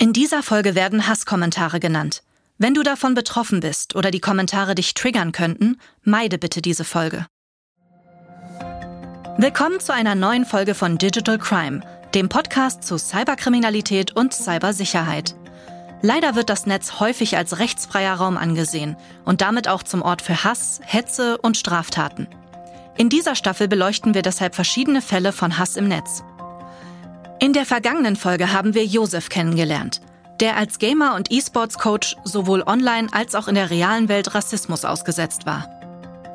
In 0.00 0.12
dieser 0.12 0.44
Folge 0.44 0.76
werden 0.76 1.08
Hasskommentare 1.08 1.80
genannt. 1.80 2.22
Wenn 2.56 2.72
du 2.72 2.84
davon 2.84 3.14
betroffen 3.14 3.58
bist 3.58 3.96
oder 3.96 4.12
die 4.12 4.20
Kommentare 4.20 4.76
dich 4.76 4.94
triggern 4.94 5.32
könnten, 5.32 5.76
meide 6.04 6.38
bitte 6.38 6.62
diese 6.62 6.84
Folge. 6.84 7.26
Willkommen 9.38 9.80
zu 9.80 9.92
einer 9.92 10.14
neuen 10.14 10.44
Folge 10.44 10.76
von 10.76 10.98
Digital 10.98 11.38
Crime, 11.38 11.80
dem 12.14 12.28
Podcast 12.28 12.84
zu 12.84 12.96
Cyberkriminalität 12.96 14.14
und 14.14 14.32
Cybersicherheit. 14.32 15.34
Leider 16.00 16.36
wird 16.36 16.48
das 16.48 16.64
Netz 16.66 17.00
häufig 17.00 17.36
als 17.36 17.58
rechtsfreier 17.58 18.14
Raum 18.14 18.36
angesehen 18.36 18.96
und 19.24 19.40
damit 19.40 19.66
auch 19.66 19.82
zum 19.82 20.02
Ort 20.02 20.22
für 20.22 20.44
Hass, 20.44 20.80
Hetze 20.84 21.38
und 21.38 21.56
Straftaten. 21.56 22.28
In 22.96 23.08
dieser 23.08 23.34
Staffel 23.34 23.66
beleuchten 23.66 24.14
wir 24.14 24.22
deshalb 24.22 24.54
verschiedene 24.54 25.02
Fälle 25.02 25.32
von 25.32 25.58
Hass 25.58 25.76
im 25.76 25.88
Netz. 25.88 26.22
In 27.40 27.52
der 27.52 27.66
vergangenen 27.66 28.16
Folge 28.16 28.52
haben 28.52 28.74
wir 28.74 28.84
Josef 28.84 29.28
kennengelernt, 29.28 30.00
der 30.40 30.56
als 30.56 30.80
Gamer 30.80 31.14
und 31.14 31.30
E-Sports-Coach 31.30 32.16
sowohl 32.24 32.62
online 32.62 33.06
als 33.12 33.36
auch 33.36 33.46
in 33.46 33.54
der 33.54 33.70
realen 33.70 34.08
Welt 34.08 34.34
Rassismus 34.34 34.84
ausgesetzt 34.84 35.46
war. 35.46 35.68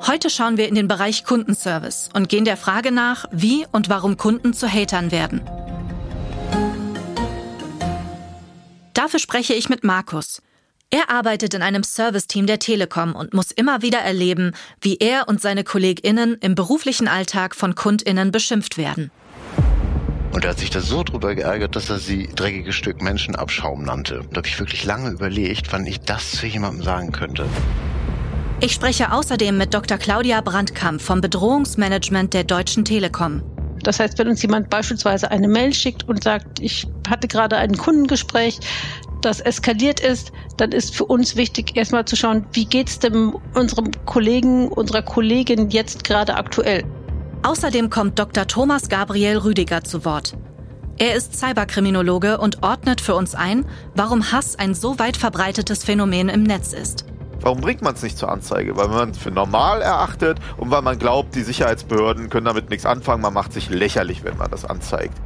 Heute 0.07 0.29
schauen 0.29 0.55
wir 0.55 0.69
in 0.69 0.75
den 0.75 0.87
Bereich 0.87 1.25
Kundenservice 1.25 2.09
und 2.13 2.29
gehen 2.29 2.45
der 2.45 2.55
Frage 2.55 2.93
nach, 2.93 3.25
wie 3.31 3.65
und 3.73 3.89
warum 3.89 4.15
Kunden 4.15 4.53
zu 4.53 4.71
Hatern 4.71 5.11
werden. 5.11 5.41
Dafür 8.93 9.19
spreche 9.19 9.55
ich 9.55 9.67
mit 9.67 9.83
Markus. 9.83 10.41
Er 10.89 11.09
arbeitet 11.09 11.53
in 11.53 11.63
einem 11.63 11.83
Serviceteam 11.83 12.47
der 12.47 12.59
Telekom 12.59 13.13
und 13.13 13.33
muss 13.33 13.51
immer 13.51 13.81
wieder 13.81 13.99
erleben, 13.99 14.53
wie 14.79 14.97
er 14.97 15.27
und 15.27 15.41
seine 15.41 15.65
KollegInnen 15.65 16.35
im 16.35 16.55
beruflichen 16.55 17.09
Alltag 17.09 17.55
von 17.55 17.75
KundInnen 17.75 18.31
beschimpft 18.31 18.77
werden. 18.77 19.11
Und 20.33 20.43
er 20.43 20.49
hat 20.49 20.59
sich 20.59 20.71
da 20.71 20.81
so 20.81 21.03
drüber 21.03 21.35
geärgert, 21.35 21.75
dass 21.75 21.91
er 21.91 21.99
sie 21.99 22.27
dreckiges 22.35 22.73
Stück 22.73 23.03
Menschenabschaum 23.03 23.83
nannte. 23.83 24.21
Da 24.31 24.37
habe 24.37 24.47
ich 24.47 24.59
wirklich 24.59 24.83
lange 24.83 25.11
überlegt, 25.11 25.71
wann 25.71 25.85
ich 25.85 25.99
das 26.01 26.31
zu 26.31 26.47
jemandem 26.47 26.83
sagen 26.83 27.11
könnte. 27.11 27.45
Ich 28.59 28.71
spreche 28.71 29.11
außerdem 29.11 29.55
mit 29.55 29.75
Dr. 29.75 29.97
Claudia 29.99 30.41
Brandkamp 30.41 31.01
vom 31.01 31.21
Bedrohungsmanagement 31.21 32.33
der 32.33 32.45
Deutschen 32.45 32.83
Telekom. 32.83 33.43
Das 33.83 33.99
heißt, 33.99 34.17
wenn 34.17 34.27
uns 34.27 34.41
jemand 34.41 34.71
beispielsweise 34.71 35.29
eine 35.29 35.47
Mail 35.47 35.73
schickt 35.73 36.07
und 36.07 36.23
sagt, 36.23 36.59
ich 36.59 36.87
hatte 37.07 37.27
gerade 37.27 37.57
ein 37.57 37.77
Kundengespräch, 37.77 38.59
das 39.21 39.39
eskaliert 39.39 39.99
ist, 39.99 40.31
dann 40.57 40.71
ist 40.71 40.95
für 40.95 41.05
uns 41.05 41.35
wichtig, 41.35 41.75
erstmal 41.75 42.05
zu 42.05 42.15
schauen, 42.15 42.45
wie 42.53 42.65
geht 42.65 42.89
es 42.89 42.99
dem 42.99 43.35
unserem 43.53 43.91
Kollegen, 44.05 44.67
unserer 44.69 45.01
Kollegin 45.01 45.69
jetzt 45.69 46.03
gerade 46.03 46.35
aktuell. 46.35 46.83
Außerdem 47.43 47.89
kommt 47.89 48.17
Dr. 48.19 48.47
Thomas 48.47 48.87
Gabriel 48.87 49.37
Rüdiger 49.37 49.83
zu 49.83 50.05
Wort. 50.05 50.37
Er 50.97 51.15
ist 51.15 51.35
Cyberkriminologe 51.35 52.37
und 52.37 52.63
ordnet 52.63 53.01
für 53.01 53.15
uns 53.15 53.35
ein, 53.35 53.65
warum 53.95 54.31
Hass 54.31 54.57
ein 54.57 54.73
so 54.73 54.97
weit 54.97 55.17
verbreitetes 55.17 55.83
Phänomen 55.83 56.29
im 56.29 56.43
Netz 56.43 56.71
ist. 56.71 57.05
Warum 57.41 57.59
bringt 57.59 57.81
man 57.81 57.95
es 57.95 58.01
nicht 58.01 58.17
zur 58.17 58.31
Anzeige? 58.31 58.77
Weil 58.77 58.87
man 58.87 59.09
es 59.09 59.17
für 59.17 59.31
normal 59.31 59.81
erachtet 59.81 60.39
und 60.55 60.71
weil 60.71 60.81
man 60.81 60.97
glaubt, 60.97 61.35
die 61.35 61.41
Sicherheitsbehörden 61.41 62.29
können 62.29 62.45
damit 62.45 62.69
nichts 62.69 62.85
anfangen. 62.85 63.21
Man 63.21 63.33
macht 63.33 63.51
sich 63.51 63.69
lächerlich, 63.69 64.23
wenn 64.23 64.37
man 64.37 64.49
das 64.49 64.63
anzeigt. 64.63 65.17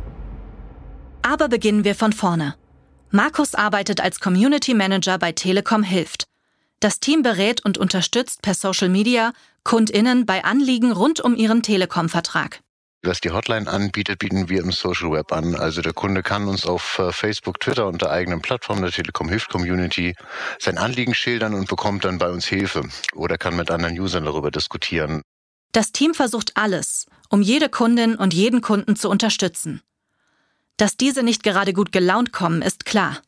Aber 1.21 1.49
beginnen 1.49 1.83
wir 1.83 1.93
von 1.93 2.13
vorne. 2.13 2.55
Markus 3.11 3.53
arbeitet 3.53 4.01
als 4.01 4.19
Community 4.19 4.73
Manager 4.73 5.19
bei 5.19 5.33
Telekom 5.33 5.83
Hilft. 5.83 6.26
Das 6.79 6.99
Team 6.99 7.23
berät 7.23 7.65
und 7.65 7.77
unterstützt 7.77 8.41
per 8.41 8.53
Social 8.53 8.89
Media 8.89 9.33
KundInnen 9.63 10.25
bei 10.25 10.43
Anliegen 10.43 10.91
rund 10.91 11.19
um 11.19 11.35
ihren 11.35 11.63
Telekom-Vertrag. 11.63 12.61
Was 13.03 13.21
die 13.21 13.31
Hotline 13.31 13.69
anbietet, 13.69 14.19
bieten 14.19 14.49
wir 14.49 14.61
im 14.61 14.71
Social 14.71 15.11
Web 15.11 15.31
an. 15.31 15.55
Also 15.55 15.81
der 15.81 15.93
Kunde 15.93 16.23
kann 16.23 16.47
uns 16.47 16.65
auf 16.65 16.99
äh, 16.99 17.11
Facebook, 17.11 17.59
Twitter 17.59 17.87
und 17.87 18.01
der 18.01 18.11
eigenen 18.11 18.41
Plattform 18.41 18.81
der 18.81 18.91
Telekom 18.91 19.29
Hilft 19.29 19.49
Community 19.49 20.15
sein 20.59 20.77
Anliegen 20.77 21.13
schildern 21.13 21.53
und 21.53 21.67
bekommt 21.67 22.05
dann 22.05 22.17
bei 22.17 22.29
uns 22.29 22.45
Hilfe 22.45 22.81
oder 23.13 23.37
kann 23.37 23.55
mit 23.55 23.71
anderen 23.71 23.97
Usern 23.99 24.25
darüber 24.25 24.51
diskutieren. 24.51 25.21
Das 25.71 25.91
Team 25.91 26.13
versucht 26.13 26.57
alles, 26.57 27.05
um 27.29 27.41
jede 27.41 27.69
Kundin 27.69 28.15
und 28.15 28.33
jeden 28.33 28.61
Kunden 28.61 28.95
zu 28.95 29.09
unterstützen. 29.09 29.81
Dass 30.75 30.97
diese 30.97 31.23
nicht 31.23 31.43
gerade 31.43 31.73
gut 31.73 31.91
gelaunt 31.91 32.33
kommen, 32.33 32.61
ist 32.61 32.85
klar. 32.85 33.21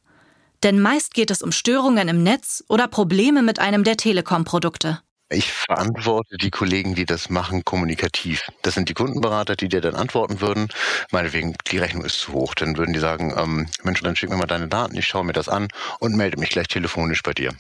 Denn 0.64 0.80
meist 0.80 1.14
geht 1.14 1.32
es 1.32 1.42
um 1.42 1.52
Störungen 1.52 2.08
im 2.08 2.24
Netz 2.24 2.64
oder 2.68 2.88
Probleme 2.88 3.42
mit 3.42 3.60
einem 3.60 3.84
der 3.84 3.98
Telekom-Produkte. 3.98 5.02
Ich 5.32 5.52
verantworte 5.52 6.38
die 6.38 6.50
Kollegen, 6.50 6.96
die 6.96 7.06
das 7.06 7.30
machen, 7.30 7.64
kommunikativ. 7.64 8.50
Das 8.64 8.74
sind 8.74 8.90
die 8.90 8.96
Kundenberater, 8.96 9.56
die 9.56 9.70
dir 9.70 9.80
dann 9.80 9.94
antworten 9.94 10.42
würden. 10.42 10.70
Meinetwegen, 11.12 11.56
die 11.68 11.78
Rechnung 11.78 12.04
ist 12.04 12.20
zu 12.20 12.34
hoch. 12.34 12.56
Dann 12.56 12.78
würden 12.78 12.94
die 12.94 13.00
sagen, 13.00 13.36
ähm, 13.38 13.68
Mensch, 13.84 14.02
dann 14.02 14.16
schick 14.16 14.32
mir 14.32 14.38
mal 14.38 14.48
deine 14.48 14.68
Daten, 14.68 14.98
ich 14.98 15.08
schaue 15.08 15.24
mir 15.24 15.34
das 15.34 15.48
an 15.48 15.68
und 16.00 16.16
melde 16.16 16.40
mich 16.40 16.50
gleich 16.50 16.68
telefonisch 16.68 17.22
bei 17.22 17.34
dir. 17.34 17.54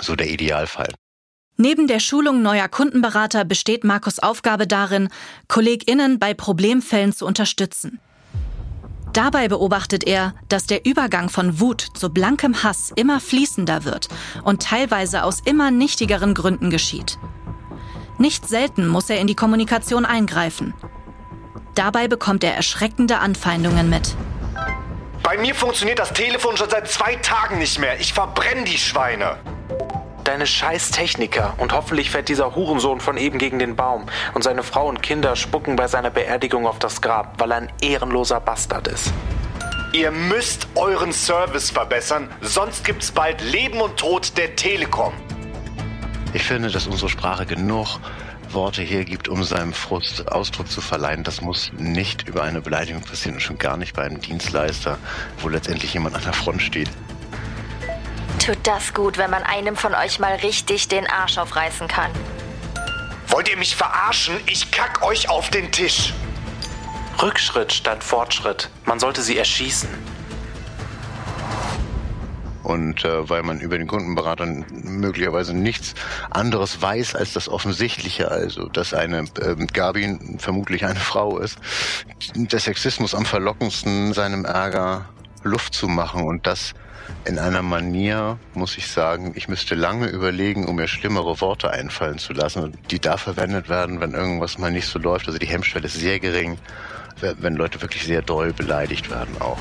So 0.00 0.16
der 0.16 0.28
Idealfall. 0.28 0.92
Neben 1.56 1.86
der 1.86 2.00
Schulung 2.00 2.42
neuer 2.42 2.68
Kundenberater 2.68 3.44
besteht 3.44 3.84
Markus 3.84 4.18
Aufgabe 4.18 4.66
darin, 4.66 5.08
KollegInnen 5.46 6.18
bei 6.18 6.34
Problemfällen 6.34 7.12
zu 7.12 7.26
unterstützen. 7.26 8.00
Dabei 9.12 9.48
beobachtet 9.48 10.04
er, 10.04 10.34
dass 10.48 10.66
der 10.66 10.86
Übergang 10.86 11.28
von 11.28 11.60
Wut 11.60 11.86
zu 11.92 12.10
blankem 12.10 12.62
Hass 12.62 12.92
immer 12.96 13.20
fließender 13.20 13.84
wird 13.84 14.08
und 14.42 14.62
teilweise 14.62 15.24
aus 15.24 15.40
immer 15.44 15.70
nichtigeren 15.70 16.32
Gründen 16.32 16.70
geschieht. 16.70 17.18
Nicht 18.16 18.48
selten 18.48 18.86
muss 18.86 19.10
er 19.10 19.18
in 19.18 19.26
die 19.26 19.34
Kommunikation 19.34 20.06
eingreifen. 20.06 20.72
Dabei 21.74 22.08
bekommt 22.08 22.42
er 22.44 22.54
erschreckende 22.54 23.18
Anfeindungen 23.18 23.90
mit. 23.90 24.14
Bei 25.22 25.36
mir 25.36 25.54
funktioniert 25.54 25.98
das 25.98 26.12
Telefon 26.12 26.56
schon 26.56 26.70
seit 26.70 26.88
zwei 26.88 27.16
Tagen 27.16 27.58
nicht 27.58 27.78
mehr. 27.78 28.00
Ich 28.00 28.12
verbrenne 28.12 28.64
die 28.64 28.78
Schweine. 28.78 29.36
Deine 30.24 30.46
scheiß 30.46 30.90
Techniker. 30.90 31.54
Und 31.58 31.72
hoffentlich 31.72 32.10
fährt 32.10 32.28
dieser 32.28 32.54
Hurensohn 32.54 33.00
von 33.00 33.16
eben 33.16 33.38
gegen 33.38 33.58
den 33.58 33.76
Baum. 33.76 34.06
Und 34.34 34.42
seine 34.42 34.62
Frau 34.62 34.88
und 34.88 35.02
Kinder 35.02 35.34
spucken 35.36 35.76
bei 35.76 35.88
seiner 35.88 36.10
Beerdigung 36.10 36.66
auf 36.66 36.78
das 36.78 37.00
Grab, 37.02 37.40
weil 37.40 37.50
er 37.50 37.56
ein 37.58 37.72
ehrenloser 37.80 38.40
Bastard 38.40 38.88
ist. 38.88 39.12
Ihr 39.92 40.10
müsst 40.10 40.68
euren 40.74 41.12
Service 41.12 41.70
verbessern, 41.70 42.30
sonst 42.40 42.82
gibt's 42.84 43.12
bald 43.12 43.42
Leben 43.42 43.80
und 43.82 43.98
Tod 43.98 44.38
der 44.38 44.56
Telekom. 44.56 45.12
Ich 46.32 46.44
finde, 46.44 46.70
dass 46.70 46.86
unsere 46.86 47.10
Sprache 47.10 47.44
genug 47.44 47.98
Worte 48.54 48.82
hergibt, 48.82 49.28
um 49.28 49.44
seinem 49.44 49.72
Frust 49.74 50.32
Ausdruck 50.32 50.70
zu 50.70 50.80
verleihen. 50.80 51.24
Das 51.24 51.42
muss 51.42 51.72
nicht 51.76 52.26
über 52.26 52.42
eine 52.42 52.62
Beleidigung 52.62 53.02
passieren 53.02 53.34
und 53.34 53.40
schon 53.40 53.58
gar 53.58 53.76
nicht 53.76 53.94
bei 53.94 54.02
einem 54.02 54.20
Dienstleister, 54.20 54.98
wo 55.40 55.48
letztendlich 55.48 55.92
jemand 55.92 56.16
an 56.16 56.22
der 56.22 56.32
Front 56.32 56.62
steht. 56.62 56.90
Tut 58.44 58.58
das 58.64 58.92
gut, 58.92 59.18
wenn 59.18 59.30
man 59.30 59.44
einem 59.44 59.76
von 59.76 59.94
euch 59.94 60.18
mal 60.18 60.34
richtig 60.34 60.88
den 60.88 61.06
Arsch 61.06 61.38
aufreißen 61.38 61.86
kann. 61.86 62.10
Wollt 63.28 63.48
ihr 63.48 63.56
mich 63.56 63.76
verarschen? 63.76 64.34
Ich 64.46 64.72
kack 64.72 65.00
euch 65.04 65.30
auf 65.30 65.48
den 65.50 65.70
Tisch. 65.70 66.12
Rückschritt 67.22 67.72
statt 67.72 68.02
Fortschritt. 68.02 68.68
Man 68.84 68.98
sollte 68.98 69.22
sie 69.22 69.38
erschießen. 69.38 69.88
Und 72.64 73.04
äh, 73.04 73.30
weil 73.30 73.44
man 73.44 73.60
über 73.60 73.78
den 73.78 73.86
Kundenberater 73.86 74.46
möglicherweise 74.72 75.54
nichts 75.54 75.94
anderes 76.30 76.82
weiß 76.82 77.14
als 77.14 77.34
das 77.34 77.48
Offensichtliche, 77.48 78.28
also 78.28 78.68
dass 78.68 78.92
eine 78.92 79.24
äh, 79.38 79.54
Gabi 79.72 80.18
vermutlich 80.38 80.84
eine 80.84 80.98
Frau 80.98 81.38
ist, 81.38 81.58
der 82.34 82.58
Sexismus 82.58 83.14
am 83.14 83.24
verlockendsten 83.24 84.12
seinem 84.12 84.44
Ärger 84.44 85.08
Luft 85.44 85.74
zu 85.74 85.88
machen 85.88 86.24
und 86.24 86.46
das 86.46 86.74
in 87.24 87.38
einer 87.38 87.62
Manier, 87.62 88.38
muss 88.54 88.78
ich 88.78 88.88
sagen, 88.88 89.32
ich 89.34 89.48
müsste 89.48 89.74
lange 89.74 90.08
überlegen, 90.08 90.66
um 90.66 90.76
mir 90.76 90.88
schlimmere 90.88 91.40
Worte 91.40 91.70
einfallen 91.70 92.18
zu 92.18 92.32
lassen, 92.32 92.76
die 92.90 93.00
da 93.00 93.16
verwendet 93.16 93.68
werden, 93.68 94.00
wenn 94.00 94.12
irgendwas 94.12 94.58
mal 94.58 94.70
nicht 94.70 94.86
so 94.86 94.98
läuft. 94.98 95.26
Also 95.26 95.38
die 95.38 95.46
Hemmschwelle 95.46 95.86
ist 95.86 95.94
sehr 95.94 96.20
gering, 96.20 96.58
wenn 97.20 97.54
Leute 97.54 97.80
wirklich 97.82 98.04
sehr 98.04 98.22
doll 98.22 98.52
beleidigt 98.52 99.10
werden 99.10 99.40
auch. 99.40 99.58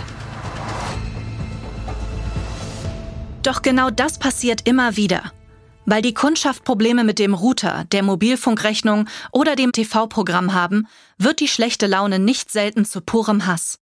Doch 3.44 3.62
genau 3.62 3.89
das 3.89 4.19
passiert 4.19 4.68
immer 4.68 4.98
wieder. 4.98 5.31
Weil 5.86 6.04
die 6.04 6.13
Kundschaft 6.13 6.63
Probleme 6.63 7.04
mit 7.04 7.18
dem 7.18 7.34
Router, 7.34 7.86
der 7.92 8.04
Mobilfunkrechnung 8.04 9.10
oder 9.31 9.56
dem 9.56 9.72
TV-Programm 9.72 10.54
haben, 10.54 10.88
wird 11.18 11.39
die 11.39 11.48
schlechte 11.48 11.88
Laune 11.88 12.19
nicht 12.19 12.51
selten 12.51 12.86
zu 12.86 13.01
purem 13.01 13.48
Hass. 13.48 13.81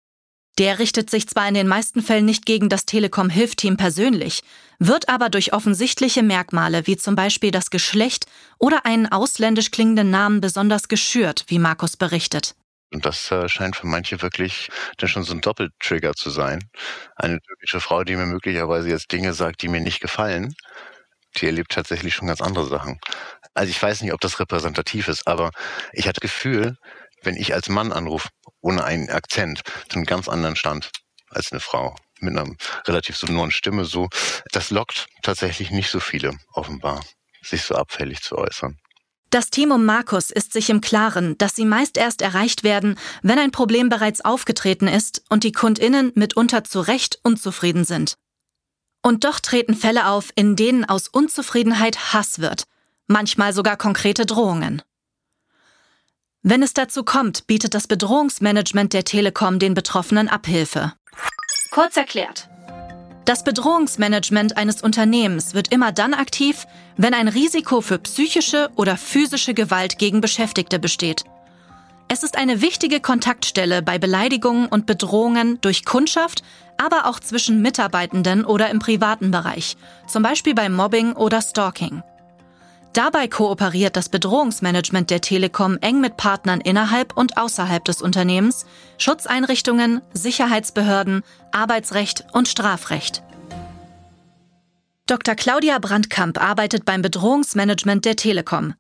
Der 0.59 0.81
richtet 0.81 1.09
sich 1.09 1.29
zwar 1.29 1.47
in 1.47 1.55
den 1.55 1.69
meisten 1.69 2.03
Fällen 2.03 2.25
nicht 2.25 2.45
gegen 2.45 2.69
das 2.69 2.85
Telekom-Hilfteam 2.85 3.77
persönlich, 3.77 4.43
wird 4.81 5.09
aber 5.09 5.29
durch 5.29 5.53
offensichtliche 5.53 6.25
Merkmale 6.25 6.89
wie 6.89 6.97
zum 6.97 7.15
Beispiel 7.15 7.53
das 7.53 7.71
Geschlecht 7.71 8.27
oder 8.59 8.85
einen 8.85 9.07
ausländisch 9.07 9.71
klingenden 9.71 10.11
Namen 10.11 10.41
besonders 10.41 10.89
geschürt, 10.89 11.45
wie 11.47 11.61
Markus 11.61 11.97
berichtet. 11.97 12.57
Und 12.93 13.07
das 13.07 13.31
äh, 13.31 13.49
scheint 13.49 13.77
für 13.77 13.87
manche 13.87 14.21
wirklich 14.21 14.69
dann 14.97 15.09
schon 15.09 15.23
so 15.23 15.33
ein 15.33 15.43
Doppeltrigger 15.43 16.15
zu 16.15 16.31
sein. 16.31 16.69
Eine 17.15 17.39
türkische 17.41 17.81
Frau, 17.81 18.03
die 18.03 18.17
mir 18.17 18.27
möglicherweise 18.27 18.89
jetzt 18.89 19.13
Dinge 19.13 19.35
sagt, 19.35 19.63
die 19.63 19.69
mir 19.69 19.81
nicht 19.81 20.01
gefallen, 20.01 20.55
die 21.37 21.47
erlebt 21.47 21.71
tatsächlich 21.71 22.15
schon 22.15 22.27
ganz 22.27 22.41
andere 22.41 22.67
Sachen. 22.67 22.99
Also 23.55 23.71
ich 23.71 23.81
weiß 23.81 24.01
nicht, 24.03 24.13
ob 24.13 24.21
das 24.21 24.41
repräsentativ 24.41 25.07
ist, 25.07 25.29
aber 25.29 25.51
ich 25.93 26.09
hatte 26.09 26.21
das 26.21 26.31
Gefühl, 26.31 26.77
wenn 27.23 27.37
ich 27.37 27.55
als 27.55 27.69
Mann 27.69 27.93
anrufe, 27.93 28.29
ohne 28.61 28.85
einen 28.85 29.11
Akzent, 29.11 29.63
zu 29.89 29.97
einem 29.97 30.05
ganz 30.05 30.29
anderen 30.29 30.57
Stand 30.57 30.91
als 31.31 31.53
eine 31.53 31.61
Frau. 31.61 31.95
mit 32.21 32.37
einer 32.37 32.53
relativ 32.87 33.17
sonoren 33.17 33.53
Stimme 33.53 33.85
so. 33.85 34.09
Das 34.51 34.71
lockt 34.71 35.07
tatsächlich 35.23 35.71
nicht 35.71 35.89
so 35.89 36.01
viele, 36.01 36.37
offenbar, 36.53 37.05
sich 37.43 37.63
so 37.63 37.77
abfällig 37.77 38.23
zu 38.23 38.37
äußern. 38.37 38.77
Das 39.31 39.51
Team 39.51 39.73
um 39.73 39.85
Markus 39.85 40.31
ist 40.31 40.53
sich 40.53 40.71
im 40.71 40.81
Klaren, 40.81 41.37
dass 41.37 41.55
sie 41.55 41.67
meist 41.67 41.99
erst 41.99 42.23
erreicht 42.23 42.65
werden, 42.65 42.99
wenn 43.23 43.39
ein 43.39 43.53
Problem 43.53 43.91
bereits 43.91 44.25
aufgetreten 44.25 44.89
ist 44.89 45.23
und 45.29 45.45
die 45.45 45.53
Kundinnen 45.53 46.13
mitunter 46.15 46.65
zu 46.65 46.81
Recht 46.81 47.19
unzufrieden 47.23 47.85
sind. 47.85 48.17
Und 49.03 49.25
doch 49.25 49.39
treten 49.39 49.75
Fälle 49.75 50.09
auf, 50.09 50.31
in 50.35 50.57
denen 50.57 50.85
aus 50.85 51.09
Unzufriedenheit 51.09 52.15
Hass 52.15 52.39
wird, 52.39 52.65
manchmal 53.07 53.53
sogar 53.53 53.77
konkrete 53.77 54.25
Drohungen. 54.25 54.83
Wenn 56.43 56.63
es 56.63 56.73
dazu 56.73 57.03
kommt, 57.03 57.47
bietet 57.49 57.75
das 57.75 57.89
Bedrohungsmanagement 57.89 58.93
der 58.93 59.05
Telekom 59.05 59.59
den 59.59 59.75
Betroffenen 59.75 60.29
Abhilfe. 60.29 60.93
Kurz 61.73 61.97
erklärt. 61.97 62.49
Das 63.25 63.45
Bedrohungsmanagement 63.45 64.57
eines 64.57 64.81
Unternehmens 64.81 65.53
wird 65.53 65.73
immer 65.73 65.93
dann 65.93 66.15
aktiv, 66.15 66.67
wenn 66.97 67.13
ein 67.13 67.29
Risiko 67.29 67.81
für 67.81 67.99
psychische 67.99 68.71
oder 68.77 68.97
physische 68.97 69.53
Gewalt 69.53 69.99
gegen 69.99 70.21
Beschäftigte 70.21 70.79
besteht. 70.79 71.25
Es 72.07 72.23
ist 72.23 72.39
eine 72.39 72.63
wichtige 72.63 73.01
Kontaktstelle 73.01 73.83
bei 73.83 73.99
Beleidigungen 73.99 74.67
und 74.67 74.87
Bedrohungen 74.87 75.61
durch 75.61 75.85
Kundschaft, 75.85 76.43
aber 76.79 77.05
auch 77.07 77.21
zwischen 77.21 77.61
Mitarbeitenden 77.61 78.47
oder 78.47 78.71
im 78.71 78.79
privaten 78.79 79.31
Bereich, 79.31 79.77
zum 80.07 80.23
Beispiel 80.23 80.55
bei 80.55 80.71
Mobbing 80.71 81.13
oder 81.13 81.43
Stalking. 81.43 82.03
Dabei 82.93 83.29
kooperiert 83.29 83.97
das 83.97 84.09
Bedrohungsmanagement 84.09 85.11
der 85.11 85.21
Telekom 85.21 85.79
eng 85.81 86.01
mit 86.01 86.17
Partnern 86.17 86.61
innerhalb 86.61 87.17
und 87.17 87.37
außerhalb 87.37 87.85
des 87.85 88.03
Unternehmens, 88.03 88.67
Schutzeinrichtungen, 88.97 90.01
Sicherheitsbehörden, 90.15 91.23
Arbeitsrecht 91.53 92.25
und 92.33 92.49
Strafrecht. 92.49 93.23
Dr. 95.07 95.35
Claudia 95.37 95.79
Brandkamp 95.79 96.43
arbeitet 96.43 96.85
beim 96.85 97.03
Bedrohungsmanagement 97.03 98.05
der 98.05 98.17
Telekom. 98.17 98.75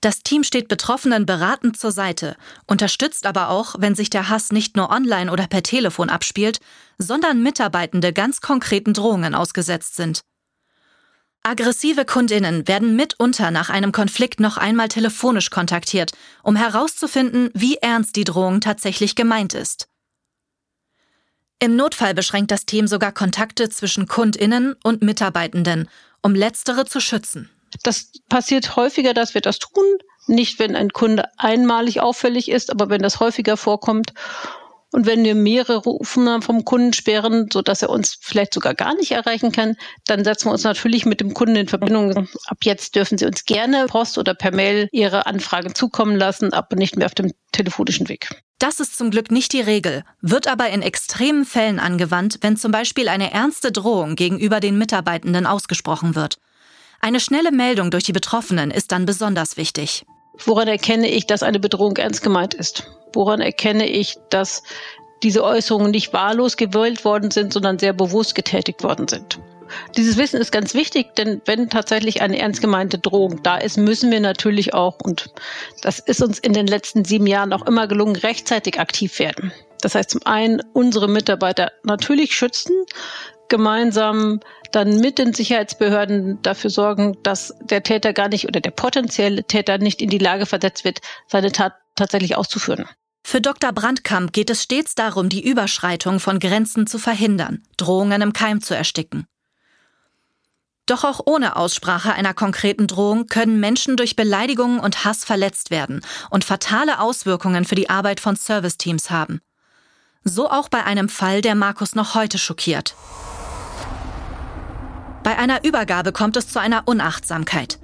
Das 0.00 0.20
Team 0.22 0.44
steht 0.44 0.68
Betroffenen 0.68 1.26
beratend 1.26 1.76
zur 1.76 1.90
Seite, 1.90 2.36
unterstützt 2.66 3.26
aber 3.26 3.50
auch, 3.50 3.74
wenn 3.78 3.96
sich 3.96 4.10
der 4.10 4.28
Hass 4.28 4.52
nicht 4.52 4.76
nur 4.76 4.90
online 4.90 5.32
oder 5.32 5.48
per 5.48 5.64
Telefon 5.64 6.08
abspielt, 6.08 6.60
sondern 6.98 7.42
Mitarbeitende 7.42 8.12
ganz 8.12 8.40
konkreten 8.40 8.94
Drohungen 8.94 9.34
ausgesetzt 9.34 9.96
sind. 9.96 10.20
Aggressive 11.42 12.04
Kundinnen 12.04 12.68
werden 12.68 12.94
mitunter 12.96 13.50
nach 13.50 13.70
einem 13.70 13.92
Konflikt 13.92 14.40
noch 14.40 14.56
einmal 14.56 14.88
telefonisch 14.88 15.50
kontaktiert, 15.50 16.12
um 16.42 16.56
herauszufinden, 16.56 17.50
wie 17.54 17.76
ernst 17.76 18.16
die 18.16 18.24
Drohung 18.24 18.60
tatsächlich 18.60 19.14
gemeint 19.14 19.54
ist. 19.54 19.88
Im 21.60 21.74
Notfall 21.74 22.14
beschränkt 22.14 22.50
das 22.50 22.66
Team 22.66 22.86
sogar 22.86 23.12
Kontakte 23.12 23.68
zwischen 23.68 24.06
Kundinnen 24.06 24.76
und 24.84 25.02
Mitarbeitenden, 25.02 25.88
um 26.22 26.34
letztere 26.34 26.84
zu 26.84 27.00
schützen. 27.00 27.50
Das 27.82 28.12
passiert 28.28 28.76
häufiger, 28.76 29.12
dass 29.14 29.34
wir 29.34 29.40
das 29.40 29.58
tun. 29.58 29.84
Nicht, 30.26 30.58
wenn 30.58 30.76
ein 30.76 30.90
Kunde 30.90 31.24
einmalig 31.36 32.00
auffällig 32.00 32.50
ist, 32.50 32.70
aber 32.70 32.90
wenn 32.90 33.02
das 33.02 33.18
häufiger 33.18 33.56
vorkommt. 33.56 34.12
Und 34.90 35.04
wenn 35.04 35.22
wir 35.22 35.34
mehrere 35.34 35.76
Rufen 35.76 36.40
vom 36.40 36.64
Kunden 36.64 36.94
sperren, 36.94 37.48
so 37.52 37.60
dass 37.60 37.82
er 37.82 37.90
uns 37.90 38.16
vielleicht 38.20 38.54
sogar 38.54 38.74
gar 38.74 38.94
nicht 38.94 39.10
erreichen 39.10 39.52
kann, 39.52 39.76
dann 40.06 40.24
setzen 40.24 40.46
wir 40.46 40.52
uns 40.52 40.64
natürlich 40.64 41.04
mit 41.04 41.20
dem 41.20 41.34
Kunden 41.34 41.56
in 41.56 41.68
Verbindung. 41.68 42.28
Ab 42.46 42.58
jetzt 42.62 42.94
dürfen 42.94 43.18
Sie 43.18 43.26
uns 43.26 43.44
gerne 43.44 43.86
Post 43.86 44.16
oder 44.16 44.34
per 44.34 44.54
Mail 44.54 44.88
Ihre 44.90 45.26
Anfragen 45.26 45.74
zukommen 45.74 46.16
lassen, 46.16 46.54
aber 46.54 46.76
nicht 46.76 46.96
mehr 46.96 47.06
auf 47.06 47.14
dem 47.14 47.32
telefonischen 47.52 48.08
Weg. 48.08 48.28
Das 48.58 48.80
ist 48.80 48.96
zum 48.96 49.10
Glück 49.10 49.30
nicht 49.30 49.52
die 49.52 49.60
Regel, 49.60 50.04
wird 50.20 50.48
aber 50.48 50.70
in 50.70 50.82
extremen 50.82 51.44
Fällen 51.44 51.78
angewandt, 51.78 52.38
wenn 52.40 52.56
zum 52.56 52.72
Beispiel 52.72 53.08
eine 53.08 53.32
ernste 53.32 53.70
Drohung 53.70 54.16
gegenüber 54.16 54.58
den 54.58 54.78
Mitarbeitenden 54.78 55.46
ausgesprochen 55.46 56.16
wird. 56.16 56.38
Eine 57.00 57.20
schnelle 57.20 57.52
Meldung 57.52 57.90
durch 57.90 58.04
die 58.04 58.12
Betroffenen 58.12 58.70
ist 58.70 58.90
dann 58.90 59.06
besonders 59.06 59.56
wichtig. 59.56 60.04
Woran 60.44 60.68
erkenne 60.68 61.08
ich, 61.08 61.26
dass 61.26 61.42
eine 61.42 61.58
Bedrohung 61.58 61.96
ernst 61.96 62.22
gemeint 62.22 62.54
ist? 62.54 62.90
Woran 63.12 63.40
erkenne 63.40 63.88
ich, 63.88 64.16
dass 64.30 64.62
diese 65.22 65.42
Äußerungen 65.42 65.90
nicht 65.90 66.12
wahllos 66.12 66.56
gewählt 66.56 67.04
worden 67.04 67.30
sind, 67.30 67.52
sondern 67.52 67.78
sehr 67.78 67.92
bewusst 67.92 68.34
getätigt 68.34 68.82
worden 68.82 69.08
sind? 69.08 69.40
Dieses 69.96 70.16
Wissen 70.16 70.40
ist 70.40 70.52
ganz 70.52 70.74
wichtig, 70.74 71.14
denn 71.16 71.42
wenn 71.44 71.68
tatsächlich 71.68 72.22
eine 72.22 72.38
ernst 72.38 72.60
gemeinte 72.60 72.98
Drohung 72.98 73.42
da 73.42 73.58
ist, 73.58 73.76
müssen 73.76 74.10
wir 74.10 74.20
natürlich 74.20 74.74
auch, 74.74 74.98
und 75.02 75.30
das 75.82 75.98
ist 75.98 76.22
uns 76.22 76.38
in 76.38 76.52
den 76.52 76.66
letzten 76.66 77.04
sieben 77.04 77.26
Jahren 77.26 77.52
auch 77.52 77.66
immer 77.66 77.86
gelungen, 77.86 78.16
rechtzeitig 78.16 78.80
aktiv 78.80 79.18
werden. 79.18 79.52
Das 79.80 79.94
heißt 79.94 80.10
zum 80.10 80.24
einen 80.24 80.62
unsere 80.72 81.08
Mitarbeiter 81.08 81.70
natürlich 81.82 82.34
schützen, 82.34 82.72
gemeinsam 83.48 84.40
dann 84.72 85.00
mit 85.00 85.18
den 85.18 85.32
Sicherheitsbehörden 85.32 86.40
dafür 86.42 86.70
sorgen, 86.70 87.16
dass 87.22 87.54
der 87.62 87.82
Täter 87.82 88.12
gar 88.12 88.28
nicht 88.28 88.46
oder 88.46 88.60
der 88.60 88.70
potenzielle 88.70 89.44
Täter 89.44 89.78
nicht 89.78 90.02
in 90.02 90.10
die 90.10 90.18
Lage 90.18 90.46
versetzt 90.46 90.84
wird, 90.84 91.00
seine 91.26 91.52
Tat 91.52 91.74
tatsächlich 91.96 92.36
auszuführen. 92.36 92.86
Für 93.24 93.40
Dr. 93.40 93.72
Brandkamp 93.72 94.32
geht 94.32 94.48
es 94.50 94.62
stets 94.62 94.94
darum, 94.94 95.28
die 95.28 95.46
Überschreitung 95.46 96.20
von 96.20 96.38
Grenzen 96.38 96.86
zu 96.86 96.98
verhindern, 96.98 97.62
Drohungen 97.76 98.22
im 98.22 98.32
Keim 98.32 98.62
zu 98.62 98.74
ersticken. 98.74 99.26
Doch 100.86 101.04
auch 101.04 101.20
ohne 101.26 101.56
Aussprache 101.56 102.14
einer 102.14 102.32
konkreten 102.32 102.86
Drohung 102.86 103.26
können 103.26 103.60
Menschen 103.60 103.98
durch 103.98 104.16
Beleidigungen 104.16 104.80
und 104.80 105.04
Hass 105.04 105.24
verletzt 105.24 105.70
werden 105.70 106.00
und 106.30 106.44
fatale 106.44 107.00
Auswirkungen 107.00 107.66
für 107.66 107.74
die 107.74 107.90
Arbeit 107.90 108.20
von 108.20 108.36
Serviceteams 108.36 109.10
haben. 109.10 109.42
So 110.24 110.50
auch 110.50 110.70
bei 110.70 110.84
einem 110.84 111.10
Fall, 111.10 111.42
der 111.42 111.54
Markus 111.54 111.94
noch 111.94 112.14
heute 112.14 112.38
schockiert. 112.38 112.94
Bei 115.28 115.36
einer 115.36 115.62
Übergabe 115.62 116.10
kommt 116.10 116.38
es 116.38 116.48
zu 116.48 116.58
einer 116.58 116.84
Unachtsamkeit. 116.86 117.78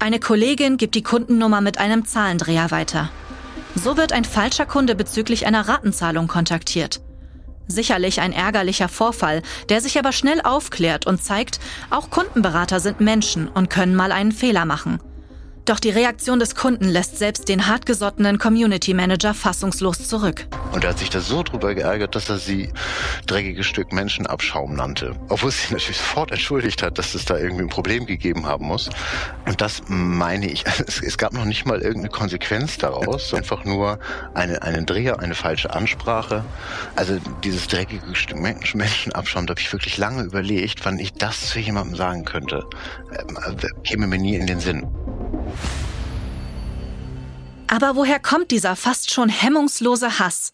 Eine 0.00 0.18
Kollegin 0.18 0.78
gibt 0.78 0.96
die 0.96 1.04
Kundennummer 1.04 1.60
mit 1.60 1.78
einem 1.78 2.04
Zahlendreher 2.04 2.72
weiter. 2.72 3.08
So 3.76 3.96
wird 3.96 4.12
ein 4.12 4.24
falscher 4.24 4.66
Kunde 4.66 4.96
bezüglich 4.96 5.46
einer 5.46 5.68
Ratenzahlung 5.68 6.26
kontaktiert. 6.26 7.00
Sicherlich 7.68 8.20
ein 8.20 8.32
ärgerlicher 8.32 8.88
Vorfall, 8.88 9.42
der 9.68 9.80
sich 9.80 9.96
aber 9.96 10.10
schnell 10.10 10.40
aufklärt 10.42 11.06
und 11.06 11.22
zeigt, 11.22 11.60
auch 11.90 12.10
Kundenberater 12.10 12.80
sind 12.80 13.00
Menschen 13.00 13.46
und 13.46 13.70
können 13.70 13.94
mal 13.94 14.10
einen 14.10 14.32
Fehler 14.32 14.64
machen. 14.64 14.98
Doch 15.68 15.80
die 15.80 15.90
Reaktion 15.90 16.38
des 16.38 16.54
Kunden 16.54 16.88
lässt 16.88 17.18
selbst 17.18 17.50
den 17.50 17.66
hartgesottenen 17.66 18.38
Community 18.38 18.94
Manager 18.94 19.34
fassungslos 19.34 20.08
zurück. 20.08 20.46
Und 20.72 20.82
er 20.82 20.90
hat 20.90 20.98
sich 20.98 21.10
da 21.10 21.20
so 21.20 21.42
drüber 21.42 21.74
geärgert, 21.74 22.14
dass 22.14 22.30
er 22.30 22.38
sie 22.38 22.72
dreckiges 23.26 23.66
Stück 23.66 23.92
Menschenabschaum 23.92 24.72
nannte. 24.74 25.14
Obwohl 25.28 25.50
sie 25.50 25.66
natürlich 25.74 25.98
sofort 25.98 26.30
entschuldigt 26.30 26.82
hat, 26.82 26.96
dass 26.96 27.14
es 27.14 27.26
da 27.26 27.36
irgendwie 27.36 27.64
ein 27.64 27.68
Problem 27.68 28.06
gegeben 28.06 28.46
haben 28.46 28.64
muss. 28.64 28.88
Und 29.44 29.60
das 29.60 29.82
meine 29.88 30.50
ich, 30.50 30.64
es, 30.86 31.02
es 31.02 31.18
gab 31.18 31.34
noch 31.34 31.44
nicht 31.44 31.66
mal 31.66 31.80
irgendeine 31.82 32.08
Konsequenz 32.08 32.78
daraus, 32.78 33.34
einfach 33.34 33.66
nur 33.66 33.98
eine, 34.32 34.62
einen 34.62 34.86
Dreher, 34.86 35.20
eine 35.20 35.34
falsche 35.34 35.74
Ansprache. 35.74 36.46
Also 36.96 37.18
dieses 37.44 37.68
dreckige 37.68 38.14
Stück 38.14 38.38
Menschenabschaum, 38.38 39.46
da 39.46 39.50
habe 39.50 39.60
ich 39.60 39.70
wirklich 39.70 39.98
lange 39.98 40.22
überlegt, 40.22 40.86
wann 40.86 40.98
ich 40.98 41.12
das 41.12 41.50
zu 41.50 41.58
jemandem 41.58 41.94
sagen 41.94 42.24
könnte. 42.24 42.64
Ähm, 43.12 43.36
äh, 43.36 43.82
käme 43.86 44.06
mir 44.06 44.18
nie 44.18 44.36
in 44.36 44.46
den 44.46 44.60
Sinn. 44.60 44.86
Aber 47.68 47.96
woher 47.96 48.18
kommt 48.18 48.50
dieser 48.50 48.76
fast 48.76 49.10
schon 49.10 49.28
hemmungslose 49.28 50.18
Hass? 50.18 50.52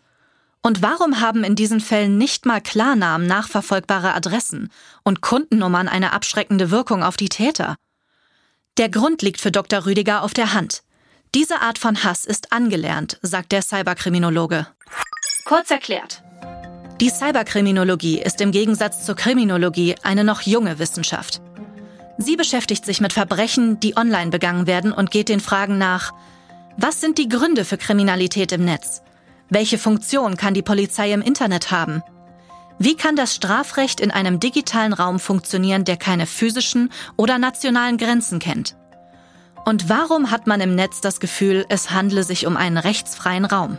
Und 0.63 0.83
warum 0.83 1.21
haben 1.21 1.45
in 1.45 1.55
diesen 1.57 1.81
Fällen 1.81 2.19
nicht 2.19 2.47
mal 2.47 2.61
Klarnamen 2.61 3.27
nachverfolgbare 3.27 4.15
Adressen 4.15 4.71
und 5.03 5.21
Kundennummern 5.21 5.89
eine 5.89 6.13
abschreckende 6.13 6.71
Wirkung 6.71 7.03
auf 7.03 7.17
die 7.17 7.29
Täter? 7.29 7.77
Der 8.79 8.89
Grund 8.89 9.23
liegt 9.23 9.41
für 9.41 9.53
Dr. 9.53 9.87
Rüdiger 9.87 10.23
auf 10.23 10.35
der 10.35 10.55
Hand. 10.55 10.83
Diese 11.35 11.61
Art 11.61 11.79
von 11.79 12.03
Hass 12.03 12.25
ist 12.25 12.53
angelernt, 12.53 13.19
sagt 13.23 13.53
der 13.53 13.63
Cyberkriminologe. 13.63 14.67
Kurz 15.45 15.71
erklärt. 15.71 16.23
Die 17.01 17.11
Cyberkriminologie 17.11 18.21
ist 18.21 18.41
im 18.41 18.51
Gegensatz 18.51 19.05
zur 19.05 19.17
Kriminologie 19.17 19.97
eine 20.03 20.25
noch 20.25 20.43
junge 20.43 20.79
Wissenschaft. 20.79 21.41
Sie 22.19 22.37
beschäftigt 22.37 22.85
sich 22.85 23.01
mit 23.01 23.13
Verbrechen, 23.13 23.81
die 23.81 23.97
online 23.97 24.31
begangen 24.31 24.67
werden 24.67 24.93
und 24.93 25.11
geht 25.11 25.29
den 25.29 25.41
Fragen 25.41 25.77
nach, 25.77 26.13
was 26.77 27.01
sind 27.01 27.19
die 27.19 27.29
Gründe 27.29 27.65
für 27.65 27.79
Kriminalität 27.79 28.53
im 28.53 28.65
Netz? 28.65 29.03
Welche 29.49 29.79
Funktion 29.79 30.37
kann 30.37 30.55
die 30.55 30.63
Polizei 30.63 31.13
im 31.13 31.23
Internet 31.23 31.71
haben? 31.71 32.03
Wie 32.79 32.97
kann 32.97 33.15
das 33.15 33.35
Strafrecht 33.35 34.01
in 34.01 34.11
einem 34.11 34.41
digitalen 34.41 34.93
Raum 34.93 35.21
funktionieren, 35.21 35.85
der 35.85 35.97
keine 35.97 36.27
physischen 36.27 36.91
oder 37.17 37.39
nationalen 37.39 37.99
Grenzen 37.99 38.41
kennt? 38.41 38.77
Und 39.65 39.89
warum 39.89 40.31
hat 40.31 40.47
man 40.47 40.61
im 40.61 40.75
Netz 40.75 41.01
das 41.01 41.21
Gefühl, 41.21 41.65
es 41.69 41.91
handle 41.91 42.25
sich 42.25 42.47
um 42.47 42.57
einen 42.57 42.77
rechtsfreien 42.77 43.45
Raum? 43.45 43.79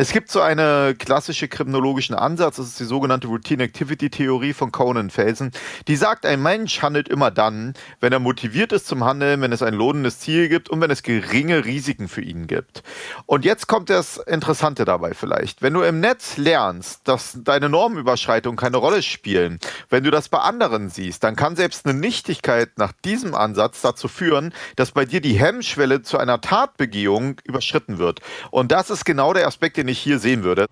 Es 0.00 0.12
gibt 0.12 0.30
so 0.30 0.40
einen 0.40 0.96
klassischen 0.96 1.50
kriminologischen 1.50 2.14
Ansatz, 2.14 2.54
das 2.54 2.68
ist 2.68 2.78
die 2.78 2.84
sogenannte 2.84 3.26
Routine 3.26 3.64
Activity 3.64 4.08
Theorie 4.10 4.52
von 4.52 4.70
Conan 4.70 5.10
Felsen. 5.10 5.50
Die 5.88 5.96
sagt, 5.96 6.24
ein 6.24 6.40
Mensch 6.40 6.82
handelt 6.82 7.08
immer 7.08 7.32
dann, 7.32 7.74
wenn 7.98 8.12
er 8.12 8.20
motiviert 8.20 8.70
ist 8.70 8.86
zum 8.86 9.02
Handeln, 9.02 9.40
wenn 9.40 9.50
es 9.50 9.60
ein 9.60 9.74
lohnendes 9.74 10.20
Ziel 10.20 10.48
gibt 10.48 10.68
und 10.68 10.80
wenn 10.80 10.92
es 10.92 11.02
geringe 11.02 11.64
Risiken 11.64 12.06
für 12.06 12.20
ihn 12.20 12.46
gibt. 12.46 12.84
Und 13.26 13.44
jetzt 13.44 13.66
kommt 13.66 13.90
das 13.90 14.18
Interessante 14.18 14.84
dabei 14.84 15.14
vielleicht. 15.14 15.62
Wenn 15.62 15.74
du 15.74 15.82
im 15.82 15.98
Netz 15.98 16.36
lernst, 16.36 17.00
dass 17.08 17.36
deine 17.42 17.68
Normenüberschreitungen 17.68 18.56
keine 18.56 18.76
Rolle 18.76 19.02
spielen, 19.02 19.58
wenn 19.90 20.04
du 20.04 20.12
das 20.12 20.28
bei 20.28 20.38
anderen 20.38 20.90
siehst, 20.90 21.24
dann 21.24 21.34
kann 21.34 21.56
selbst 21.56 21.86
eine 21.86 21.98
Nichtigkeit 21.98 22.70
nach 22.78 22.92
diesem 23.04 23.34
Ansatz 23.34 23.80
dazu 23.80 24.06
führen, 24.06 24.54
dass 24.76 24.92
bei 24.92 25.04
dir 25.04 25.20
die 25.20 25.40
Hemmschwelle 25.40 26.02
zu 26.02 26.18
einer 26.18 26.40
Tatbegehung 26.40 27.40
überschritten 27.42 27.98
wird. 27.98 28.20
Und 28.52 28.70
das 28.70 28.90
ist 28.90 29.04
genau 29.04 29.32
der 29.32 29.48
Aspekt, 29.48 29.76
den 29.88 29.92
ich 29.92 29.98
hier 29.98 30.18
sehen 30.18 30.44
würde. 30.44 30.66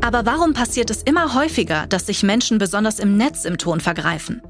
Aber 0.00 0.26
warum 0.26 0.52
passiert 0.52 0.90
es 0.90 1.02
immer 1.04 1.34
häufiger, 1.34 1.86
dass 1.86 2.06
sich 2.06 2.24
Menschen 2.24 2.58
besonders 2.58 2.98
im 2.98 3.16
Netz 3.16 3.44
im 3.44 3.56
Ton 3.56 3.80
vergreifen? 3.80 4.42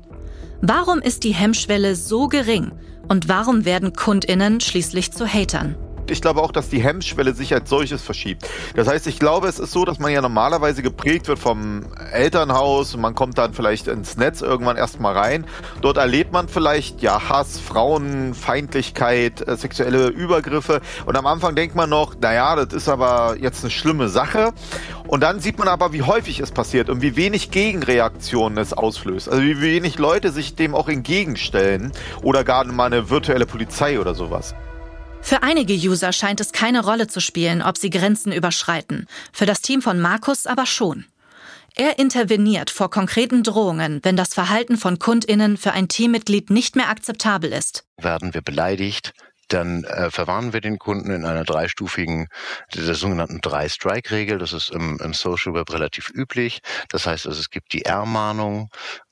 Warum 0.63 1.01
ist 1.01 1.25
die 1.25 1.35
Hemmschwelle 1.35 1.95
so 1.95 2.29
gering? 2.29 2.73
Und 3.09 3.29
warum 3.29 3.65
werden 3.67 3.93
Kundinnen 3.93 4.61
schließlich 4.61 5.13
zu 5.13 5.27
Hatern? 5.27 5.77
Ich 6.09 6.21
glaube 6.21 6.43
auch, 6.43 6.53
dass 6.53 6.69
die 6.69 6.83
Hemmschwelle 6.83 7.35
sich 7.35 7.55
als 7.55 7.69
solches 7.69 8.03
verschiebt. 8.03 8.49
Das 8.75 8.89
heißt, 8.89 9.07
ich 9.07 9.19
glaube, 9.19 9.49
es 9.49 9.59
ist 9.59 9.73
so, 9.73 9.85
dass 9.85 9.99
man 9.99 10.13
ja 10.13 10.21
normalerweise 10.21 10.83
geprägt 10.83 11.29
wird 11.29 11.39
vom 11.39 11.87
Elternhaus 12.13 12.95
und 12.95 13.01
man 13.01 13.15
kommt 13.15 13.39
dann 13.39 13.55
vielleicht 13.55 13.89
ins 13.89 14.17
Netz 14.17 14.41
irgendwann 14.41 14.77
erstmal 14.77 15.17
rein. 15.17 15.47
Dort 15.81 15.97
erlebt 15.97 16.33
man 16.33 16.49
vielleicht 16.49 17.03
ja 17.03 17.29
Hass, 17.29 17.59
Frauenfeindlichkeit, 17.59 19.47
äh, 19.47 19.57
sexuelle 19.57 20.09
Übergriffe 20.09 20.81
und 21.07 21.17
am 21.17 21.27
Anfang 21.27 21.55
denkt 21.55 21.75
man 21.75 21.91
noch, 21.91 22.15
naja, 22.21 22.57
das 22.57 22.73
ist 22.73 22.89
aber 22.89 23.37
jetzt 23.39 23.63
eine 23.63 23.71
schlimme 23.71 24.09
Sache. 24.09 24.53
Und 25.07 25.23
dann 25.23 25.41
sieht 25.41 25.59
man 25.59 25.69
aber, 25.69 25.93
wie 25.93 26.03
häufig 26.03 26.41
es 26.41 26.53
passiert 26.53 26.89
und 26.89 27.03
wie 27.03 27.17
wenig 27.17 27.51
Gegenreaktionen 27.51 28.57
es 28.59 28.73
auslöst. 28.73 29.29
Also 29.29 29.43
wie 29.43 29.61
wenig 29.61 29.99
Leute 29.99 30.31
sich 30.31 30.55
dem 30.55 30.75
auch 30.75 30.89
entgegenstellen 30.89 31.93
oder 32.23 32.45
gar 32.45 32.65
mal 32.65 32.87
eine 32.87 33.11
virtuelle 33.11 33.45
Polizei 33.45 34.01
oder 34.01 34.15
sowas. 34.15 34.55
Für 35.23 35.43
einige 35.43 35.73
User 35.73 36.13
scheint 36.13 36.41
es 36.41 36.53
keine 36.53 36.85
Rolle 36.85 37.07
zu 37.07 37.21
spielen, 37.21 37.63
ob 37.63 37.79
sie 37.79 37.91
Grenzen 37.91 38.33
überschreiten, 38.33 39.07
für 39.33 39.47
das 39.47 39.63
Team 39.63 39.81
von 39.81 40.01
Markus 40.01 40.47
aber 40.47 40.67
schon. 40.67 41.07
Er 41.75 41.99
interveniert 41.99 42.69
vor 42.69 42.91
konkreten 42.91 43.43
Drohungen, 43.43 44.01
wenn 44.03 44.17
das 44.17 44.35
Verhalten 44.35 44.77
von 44.77 44.99
Kundinnen 44.99 45.57
für 45.57 45.73
ein 45.73 45.89
Teammitglied 45.89 46.51
nicht 46.51 46.77
mehr 46.77 46.91
akzeptabel 46.91 47.51
ist. 47.51 47.85
Werden 47.97 48.35
wir 48.35 48.43
beleidigt, 48.43 49.15
dann 49.49 49.85
äh, 49.85 50.11
verwarnen 50.11 50.53
wir 50.53 50.61
den 50.61 50.79
Kunden 50.79 51.11
in 51.11 51.25
einer 51.25 51.45
dreistufigen, 51.45 52.29
der 52.75 52.95
sogenannten 52.95 53.41
Drei-Strike-Regel. 53.41 54.39
Das 54.39 54.53
ist 54.53 54.71
im, 54.71 54.99
im 55.03 55.15
Social 55.15 55.55
Web 55.55 55.73
relativ 55.73 56.11
üblich. 56.11 56.61
Das 56.91 57.07
heißt 57.07 57.27
also, 57.27 57.41
es 57.41 57.49
gibt 57.49 57.73
die 57.73 57.85
Ermahnung, 57.85 58.69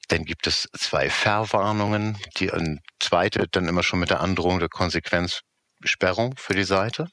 dann 0.08 0.24
gibt 0.24 0.46
es 0.46 0.68
zwei 0.76 1.08
Verwarnungen, 1.08 2.18
die 2.36 2.50
eine 2.50 2.80
zweite 2.98 3.46
dann 3.50 3.68
immer 3.68 3.82
schon 3.82 4.00
mit 4.00 4.10
der 4.10 4.20
Androhung 4.20 4.58
der 4.58 4.68
Konsequenz 4.68 5.40
Sperrung 5.84 6.34
für 6.36 6.54
die 6.54 6.64
Seite. 6.64 7.08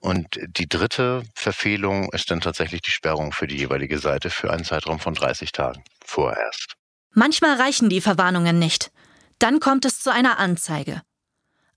Und 0.00 0.38
die 0.46 0.68
dritte 0.68 1.22
Verfehlung 1.34 2.12
ist 2.12 2.30
dann 2.30 2.40
tatsächlich 2.40 2.82
die 2.82 2.90
Sperrung 2.90 3.32
für 3.32 3.46
die 3.46 3.56
jeweilige 3.56 3.98
Seite 3.98 4.30
für 4.30 4.52
einen 4.52 4.64
Zeitraum 4.64 4.98
von 4.98 5.14
30 5.14 5.52
Tagen 5.52 5.84
vorerst. 6.04 6.74
Manchmal 7.12 7.60
reichen 7.60 7.88
die 7.88 8.00
Verwarnungen 8.00 8.58
nicht. 8.58 8.90
Dann 9.38 9.60
kommt 9.60 9.84
es 9.84 10.00
zu 10.00 10.10
einer 10.10 10.38
Anzeige. 10.38 11.02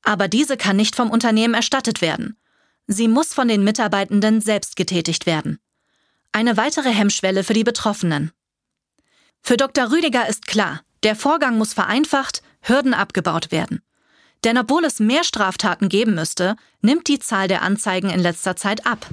Aber 0.04 0.28
diese 0.28 0.56
kann 0.56 0.76
nicht 0.76 0.96
vom 0.96 1.10
Unternehmen 1.10 1.54
erstattet 1.54 2.02
werden. 2.02 2.38
Sie 2.88 3.08
muss 3.08 3.34
von 3.34 3.48
den 3.48 3.64
Mitarbeitenden 3.64 4.42
selbst 4.42 4.76
getätigt 4.76 5.26
werden. 5.26 5.60
Eine 6.32 6.58
weitere 6.58 6.90
Hemmschwelle 6.90 7.44
für 7.44 7.54
die 7.54 7.64
Betroffenen. 7.64 8.32
Für 9.42 9.58
Dr. 9.58 9.92
Rüdiger 9.92 10.28
ist 10.28 10.48
klar, 10.48 10.82
der 11.04 11.16
Vorgang 11.16 11.58
muss 11.58 11.74
vereinfacht, 11.74 12.42
Hürden 12.62 12.94
abgebaut 12.94 13.52
werden. 13.52 13.82
Denn 14.46 14.60
obwohl 14.60 14.86
es 14.86 15.00
mehr 15.00 15.24
Straftaten 15.24 15.90
geben 15.90 16.14
müsste, 16.14 16.56
nimmt 16.82 17.08
die 17.08 17.20
Zahl 17.20 17.48
der 17.48 17.64
Anzeigen 17.64 18.12
in 18.12 18.20
letzter 18.20 18.56
Zeit 18.56 18.86
ab. 18.86 19.08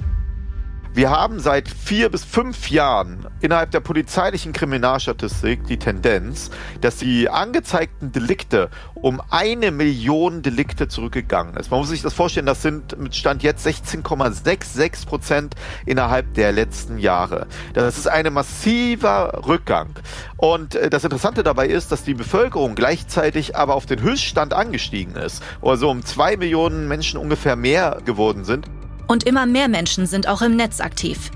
Wir 0.95 1.09
haben 1.09 1.39
seit 1.39 1.69
vier 1.69 2.09
bis 2.09 2.23
fünf 2.23 2.69
Jahren 2.69 3.25
innerhalb 3.41 3.71
der 3.71 3.79
polizeilichen 3.79 4.53
Kriminalstatistik 4.53 5.65
die 5.65 5.79
Tendenz, 5.79 6.51
dass 6.81 6.97
die 6.97 7.29
angezeigten 7.29 8.11
Delikte 8.11 8.69
um 8.93 9.19
eine 9.31 9.71
Million 9.71 10.43
Delikte 10.43 10.87
zurückgegangen 10.87 11.57
ist. 11.57 11.71
Man 11.71 11.79
muss 11.79 11.89
sich 11.89 12.03
das 12.03 12.13
vorstellen, 12.13 12.45
das 12.45 12.61
sind 12.61 12.95
mit 12.99 13.15
Stand 13.15 13.41
jetzt 13.41 13.65
16,66 13.65 15.07
Prozent 15.07 15.55
innerhalb 15.87 16.35
der 16.35 16.51
letzten 16.51 16.99
Jahre. 16.99 17.47
Das 17.73 17.97
ist 17.97 18.07
ein 18.07 18.31
massiver 18.31 19.41
Rückgang. 19.47 19.95
Und 20.37 20.75
äh, 20.75 20.91
das 20.91 21.03
Interessante 21.03 21.41
dabei 21.41 21.69
ist, 21.69 21.91
dass 21.91 22.03
die 22.03 22.13
Bevölkerung 22.13 22.75
gleichzeitig 22.75 23.55
aber 23.55 23.73
auf 23.73 23.87
den 23.87 24.03
Höchststand 24.03 24.53
angestiegen 24.53 25.15
ist. 25.15 25.41
Also 25.59 25.89
um 25.89 26.05
zwei 26.05 26.37
Millionen 26.37 26.87
Menschen 26.87 27.19
ungefähr 27.19 27.55
mehr 27.55 27.97
geworden 28.05 28.45
sind. 28.45 28.69
Und 29.07 29.23
immer 29.23 29.45
mehr 29.45 29.67
Menschen 29.67 30.05
sind 30.05 30.27
auch 30.27 30.41
im 30.41 30.55
Netz 30.55 30.79
aktiv. 30.79 31.31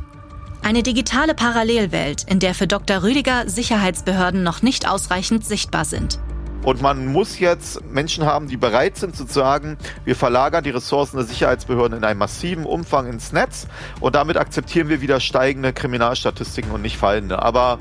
Eine 0.63 0.83
digitale 0.83 1.33
Parallelwelt, 1.33 2.23
in 2.27 2.39
der 2.39 2.53
für 2.53 2.67
Dr. 2.67 3.03
Rüdiger 3.03 3.47
Sicherheitsbehörden 3.47 4.43
noch 4.43 4.61
nicht 4.61 4.89
ausreichend 4.89 5.45
sichtbar 5.45 5.85
sind. 5.85 6.19
Und 6.63 6.81
man 6.81 7.07
muss 7.13 7.39
jetzt 7.39 7.81
Menschen 7.85 8.25
haben, 8.25 8.49
die 8.49 8.57
bereit 8.57 8.97
sind 8.97 9.15
zu 9.15 9.25
sagen, 9.25 9.77
wir 10.03 10.17
verlagern 10.17 10.65
die 10.65 10.71
Ressourcen 10.71 11.15
der 11.15 11.25
Sicherheitsbehörden 11.25 11.99
in 11.99 12.03
einem 12.03 12.19
massiven 12.19 12.65
Umfang 12.65 13.07
ins 13.07 13.31
Netz 13.31 13.67
und 14.01 14.15
damit 14.15 14.35
akzeptieren 14.35 14.89
wir 14.89 14.99
wieder 14.99 15.21
steigende 15.21 15.71
Kriminalstatistiken 15.71 16.71
und 16.71 16.81
nicht 16.81 16.97
fallende. 16.97 17.41
Aber 17.41 17.79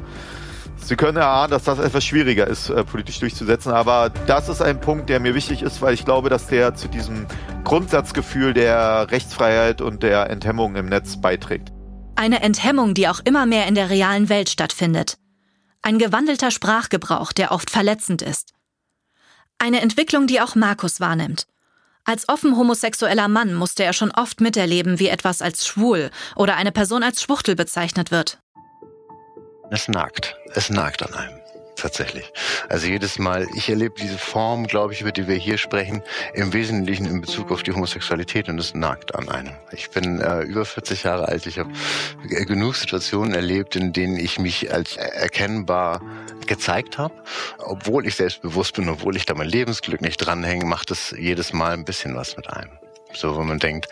Sie 0.76 0.96
können 0.96 1.16
erahnen, 1.16 1.50
dass 1.50 1.64
das 1.64 1.78
etwas 1.78 2.04
schwieriger 2.04 2.46
ist, 2.46 2.70
äh, 2.70 2.84
politisch 2.84 3.18
durchzusetzen. 3.18 3.72
Aber 3.72 4.10
das 4.26 4.48
ist 4.48 4.62
ein 4.62 4.80
Punkt, 4.80 5.08
der 5.08 5.20
mir 5.20 5.34
wichtig 5.34 5.62
ist, 5.62 5.82
weil 5.82 5.94
ich 5.94 6.04
glaube, 6.04 6.28
dass 6.28 6.46
der 6.46 6.74
zu 6.74 6.88
diesem 6.88 7.26
Grundsatzgefühl 7.64 8.54
der 8.54 9.10
Rechtsfreiheit 9.10 9.80
und 9.80 10.02
der 10.02 10.30
Enthemmung 10.30 10.76
im 10.76 10.86
Netz 10.86 11.20
beiträgt. 11.20 11.72
Eine 12.14 12.42
Enthemmung, 12.42 12.94
die 12.94 13.08
auch 13.08 13.20
immer 13.24 13.46
mehr 13.46 13.66
in 13.66 13.74
der 13.74 13.90
realen 13.90 14.28
Welt 14.28 14.48
stattfindet. 14.48 15.18
Ein 15.82 15.98
gewandelter 15.98 16.50
Sprachgebrauch, 16.50 17.32
der 17.32 17.52
oft 17.52 17.70
verletzend 17.70 18.22
ist. 18.22 18.52
Eine 19.58 19.80
Entwicklung, 19.80 20.26
die 20.26 20.40
auch 20.40 20.54
Markus 20.54 21.00
wahrnimmt. 21.00 21.46
Als 22.04 22.28
offen 22.28 22.56
homosexueller 22.56 23.26
Mann 23.26 23.54
musste 23.54 23.82
er 23.82 23.92
schon 23.92 24.12
oft 24.12 24.40
miterleben, 24.40 25.00
wie 25.00 25.08
etwas 25.08 25.42
als 25.42 25.66
schwul 25.66 26.10
oder 26.36 26.56
eine 26.56 26.70
Person 26.70 27.02
als 27.02 27.20
Schwuchtel 27.20 27.56
bezeichnet 27.56 28.12
wird. 28.12 28.38
Es 29.70 29.88
nagt. 29.88 30.36
Es 30.54 30.70
nagt 30.70 31.02
an 31.02 31.14
einem. 31.14 31.40
Tatsächlich. 31.76 32.32
Also 32.70 32.86
jedes 32.86 33.18
Mal, 33.18 33.46
ich 33.54 33.68
erlebe 33.68 33.94
diese 34.00 34.16
Form, 34.16 34.66
glaube 34.66 34.94
ich, 34.94 35.02
über 35.02 35.12
die 35.12 35.28
wir 35.28 35.34
hier 35.34 35.58
sprechen, 35.58 36.02
im 36.32 36.54
Wesentlichen 36.54 37.04
in 37.04 37.20
Bezug 37.20 37.52
auf 37.52 37.62
die 37.62 37.72
Homosexualität 37.72 38.48
und 38.48 38.58
es 38.58 38.74
nagt 38.74 39.14
an 39.14 39.28
einem. 39.28 39.52
Ich 39.72 39.90
bin 39.90 40.18
äh, 40.20 40.40
über 40.40 40.64
40 40.64 41.02
Jahre 41.02 41.28
alt. 41.28 41.46
Ich 41.46 41.58
habe 41.58 41.70
genug 42.26 42.76
Situationen 42.76 43.34
erlebt, 43.34 43.76
in 43.76 43.92
denen 43.92 44.16
ich 44.16 44.38
mich 44.38 44.72
als 44.72 44.96
erkennbar 44.96 46.00
gezeigt 46.46 46.96
habe. 46.96 47.14
Obwohl 47.58 48.06
ich 48.06 48.14
selbstbewusst 48.14 48.74
bin, 48.74 48.88
obwohl 48.88 49.14
ich 49.14 49.26
da 49.26 49.34
mein 49.34 49.48
Lebensglück 49.48 50.00
nicht 50.00 50.16
dranhänge, 50.16 50.64
macht 50.64 50.90
es 50.90 51.14
jedes 51.18 51.52
Mal 51.52 51.74
ein 51.74 51.84
bisschen 51.84 52.16
was 52.16 52.38
mit 52.38 52.48
einem. 52.48 52.72
So, 53.12 53.38
wenn 53.38 53.46
man 53.46 53.58
denkt, 53.58 53.88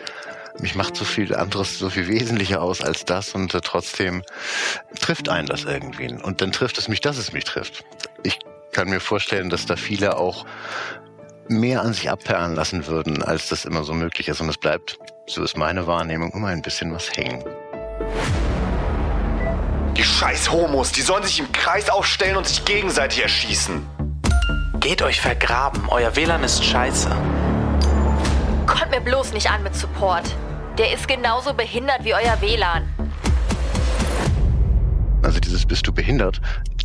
mich 0.59 0.75
macht 0.75 0.95
so 0.95 1.05
viel 1.05 1.35
anderes, 1.35 1.79
so 1.79 1.89
viel 1.89 2.07
wesentlicher 2.07 2.61
aus 2.61 2.81
als 2.81 3.05
das 3.05 3.35
und 3.35 3.53
äh, 3.53 3.61
trotzdem 3.61 4.23
trifft 4.99 5.29
einen 5.29 5.47
das 5.47 5.63
irgendwie. 5.63 6.13
Und 6.13 6.41
dann 6.41 6.51
trifft 6.51 6.77
es 6.77 6.87
mich, 6.87 7.01
dass 7.01 7.17
es 7.17 7.33
mich 7.33 7.43
trifft. 7.43 7.83
Ich 8.23 8.39
kann 8.71 8.89
mir 8.89 8.99
vorstellen, 8.99 9.49
dass 9.49 9.65
da 9.65 9.75
viele 9.75 10.17
auch 10.17 10.45
mehr 11.47 11.81
an 11.81 11.93
sich 11.93 12.09
abperlen 12.09 12.55
lassen 12.55 12.87
würden, 12.87 13.21
als 13.23 13.49
das 13.49 13.65
immer 13.65 13.83
so 13.83 13.93
möglich 13.93 14.27
ist. 14.27 14.41
Und 14.41 14.49
es 14.49 14.57
bleibt, 14.57 14.97
so 15.27 15.43
ist 15.43 15.57
meine 15.57 15.87
Wahrnehmung, 15.87 16.31
immer 16.31 16.47
ein 16.47 16.61
bisschen 16.61 16.93
was 16.93 17.11
hängen. 17.15 17.43
Die 19.95 20.03
scheiß 20.03 20.51
Homos, 20.51 20.91
die 20.91 21.01
sollen 21.01 21.23
sich 21.23 21.39
im 21.39 21.51
Kreis 21.51 21.89
aufstellen 21.89 22.35
und 22.35 22.47
sich 22.47 22.65
gegenseitig 22.65 23.21
erschießen. 23.21 23.85
Geht 24.79 25.01
euch 25.01 25.21
vergraben, 25.21 25.83
euer 25.87 26.15
WLAN 26.15 26.43
ist 26.43 26.63
scheiße. 26.63 27.09
Kommt 28.65 28.91
mir 28.91 29.01
bloß 29.01 29.31
nicht 29.31 29.49
an 29.49 29.63
mit 29.63 29.73
Support. 29.75 30.35
Der 30.77 30.93
ist 30.93 31.07
genauso 31.07 31.53
behindert 31.53 32.03
wie 32.03 32.13
euer 32.13 32.39
WLAN. 32.41 32.89
Also 35.23 35.39
dieses 35.39 35.65
bist 35.65 35.87
du 35.87 35.93
behindert 35.93 36.41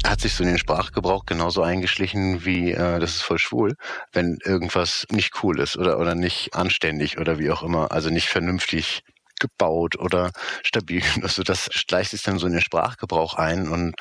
hat 0.06 0.20
sich 0.20 0.34
so 0.34 0.42
in 0.42 0.48
den 0.48 0.58
Sprachgebrauch 0.58 1.26
genauso 1.26 1.62
eingeschlichen 1.62 2.44
wie 2.44 2.72
äh, 2.72 2.98
das 2.98 3.16
ist 3.16 3.22
voll 3.22 3.38
schwul, 3.38 3.76
wenn 4.12 4.38
irgendwas 4.44 5.06
nicht 5.10 5.42
cool 5.42 5.60
ist 5.60 5.76
oder 5.76 5.98
oder 5.98 6.14
nicht 6.14 6.54
anständig 6.54 7.18
oder 7.18 7.38
wie 7.38 7.50
auch 7.50 7.62
immer, 7.62 7.92
also 7.92 8.10
nicht 8.10 8.28
vernünftig 8.28 9.02
gebaut 9.38 9.98
oder 9.98 10.30
stabil. 10.62 11.02
Also 11.22 11.42
das 11.42 11.68
schleicht 11.72 12.10
sich 12.10 12.22
dann 12.22 12.38
so 12.38 12.46
in 12.46 12.52
den 12.52 12.62
Sprachgebrauch 12.62 13.34
ein 13.34 13.68
und 13.68 13.94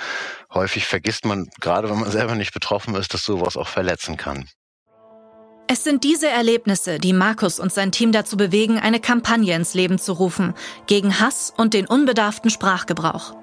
häufig 0.53 0.86
vergisst 0.86 1.25
man, 1.25 1.50
gerade 1.60 1.89
wenn 1.89 2.00
man 2.00 2.12
selber 2.12 2.36
nicht 2.36 2.53
betroffen 2.53 2.96
ist, 2.96 3.13
dass 3.13 3.24
sowas 3.24 3.58
auch 3.58 3.67
verletzen 3.67 4.17
kann. 4.17 4.48
Es 5.71 5.83
sind 5.83 6.03
diese 6.03 6.27
Erlebnisse, 6.27 6.97
die 6.97 7.13
Markus 7.13 7.59
und 7.59 7.71
sein 7.71 7.91
Team 7.91 8.11
dazu 8.11 8.38
bewegen, 8.38 8.79
eine 8.79 8.99
Kampagne 8.99 9.55
ins 9.55 9.75
Leben 9.75 9.99
zu 9.99 10.13
rufen 10.13 10.55
gegen 10.88 11.19
Hass 11.19 11.53
und 11.55 11.75
den 11.75 11.85
unbedarften 11.85 12.49
Sprachgebrauch. 12.49 13.35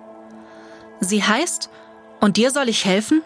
Sie 0.99 1.23
heißt 1.23 1.71
Und 2.21 2.37
dir 2.37 2.51
soll 2.51 2.69
ich 2.69 2.85
helfen? 2.85 3.23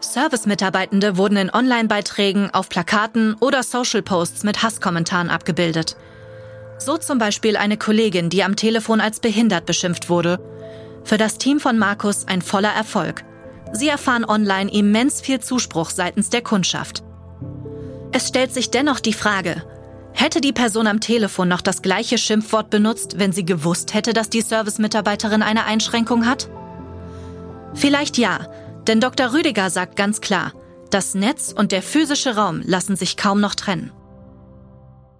Service-Mitarbeitende 0.00 1.18
wurden 1.18 1.36
in 1.36 1.50
Online-Beiträgen, 1.50 2.48
auf 2.54 2.70
Plakaten 2.70 3.34
oder 3.40 3.62
Social-Posts 3.62 4.42
mit 4.44 4.62
Hasskommentaren 4.62 5.28
abgebildet. 5.28 5.98
So 6.78 6.96
zum 6.96 7.18
Beispiel 7.18 7.58
eine 7.58 7.76
Kollegin, 7.76 8.30
die 8.30 8.42
am 8.42 8.56
Telefon 8.56 9.02
als 9.02 9.20
behindert 9.20 9.66
beschimpft 9.66 10.08
wurde. 10.08 10.40
Für 11.04 11.18
das 11.18 11.36
Team 11.36 11.60
von 11.60 11.76
Markus 11.76 12.26
ein 12.26 12.40
voller 12.40 12.72
Erfolg. 12.72 13.22
Sie 13.72 13.88
erfahren 13.88 14.24
online 14.24 14.72
immens 14.72 15.20
viel 15.20 15.40
Zuspruch 15.40 15.90
seitens 15.90 16.30
der 16.30 16.40
Kundschaft. 16.40 17.04
Es 18.16 18.28
stellt 18.28 18.54
sich 18.54 18.70
dennoch 18.70 19.00
die 19.00 19.12
Frage, 19.12 19.64
hätte 20.12 20.40
die 20.40 20.52
Person 20.52 20.86
am 20.86 21.00
Telefon 21.00 21.48
noch 21.48 21.60
das 21.60 21.82
gleiche 21.82 22.16
Schimpfwort 22.16 22.70
benutzt, 22.70 23.18
wenn 23.18 23.32
sie 23.32 23.44
gewusst 23.44 23.92
hätte, 23.92 24.12
dass 24.12 24.30
die 24.30 24.40
Servicemitarbeiterin 24.40 25.42
eine 25.42 25.64
Einschränkung 25.64 26.24
hat? 26.24 26.48
Vielleicht 27.74 28.16
ja, 28.16 28.46
denn 28.86 29.00
Dr. 29.00 29.32
Rüdiger 29.32 29.68
sagt 29.68 29.96
ganz 29.96 30.20
klar, 30.20 30.52
das 30.90 31.16
Netz 31.16 31.52
und 31.52 31.72
der 31.72 31.82
physische 31.82 32.36
Raum 32.36 32.62
lassen 32.64 32.94
sich 32.94 33.16
kaum 33.16 33.40
noch 33.40 33.56
trennen. 33.56 33.90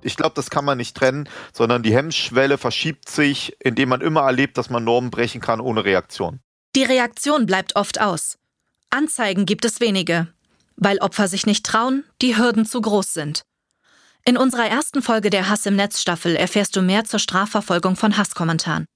Ich 0.03 0.17
glaube, 0.17 0.37
das 0.37 0.49
kann 0.49 0.65
man 0.65 0.79
nicht 0.79 0.97
trennen, 0.97 1.29
sondern 1.53 1.83
die 1.83 1.93
Hemmschwelle 1.93 2.59
verschiebt 2.59 3.09
sich, 3.09 3.57
indem 3.59 3.89
man 3.89 4.03
immer 4.03 4.21
erlebt, 4.21 4.57
dass 4.57 4.71
man 4.71 4.85
Normen 4.85 5.11
brechen 5.11 5.41
kann 5.41 5.61
ohne 5.61 5.85
Reaktion. 5.85 6.39
Die 6.77 6.85
Reaktion 6.85 7.47
bleibt 7.47 7.75
oft 7.75 8.01
aus. 8.01 8.39
Anzeigen 8.91 9.47
gibt 9.47 9.65
es 9.65 9.81
wenige, 9.81 10.29
weil 10.77 10.99
Opfer 10.99 11.29
sich 11.29 11.47
nicht 11.47 11.65
trauen, 11.65 12.05
die 12.23 12.37
Hürden 12.37 12.67
zu 12.67 12.81
groß 12.81 13.15
sind. 13.15 13.43
In 14.25 14.37
unserer 14.37 14.67
ersten 14.67 15.03
Folge 15.03 15.29
der 15.31 15.49
Hass 15.49 15.67
im 15.67 15.77
Netz 15.77 16.01
Staffel 16.01 16.35
erfährst 16.35 16.75
du 16.77 16.83
mehr 16.83 17.05
zur 17.05 17.19
Strafverfolgung 17.19 17.97
von 17.97 18.17
Hasskommentaren. 18.17 18.87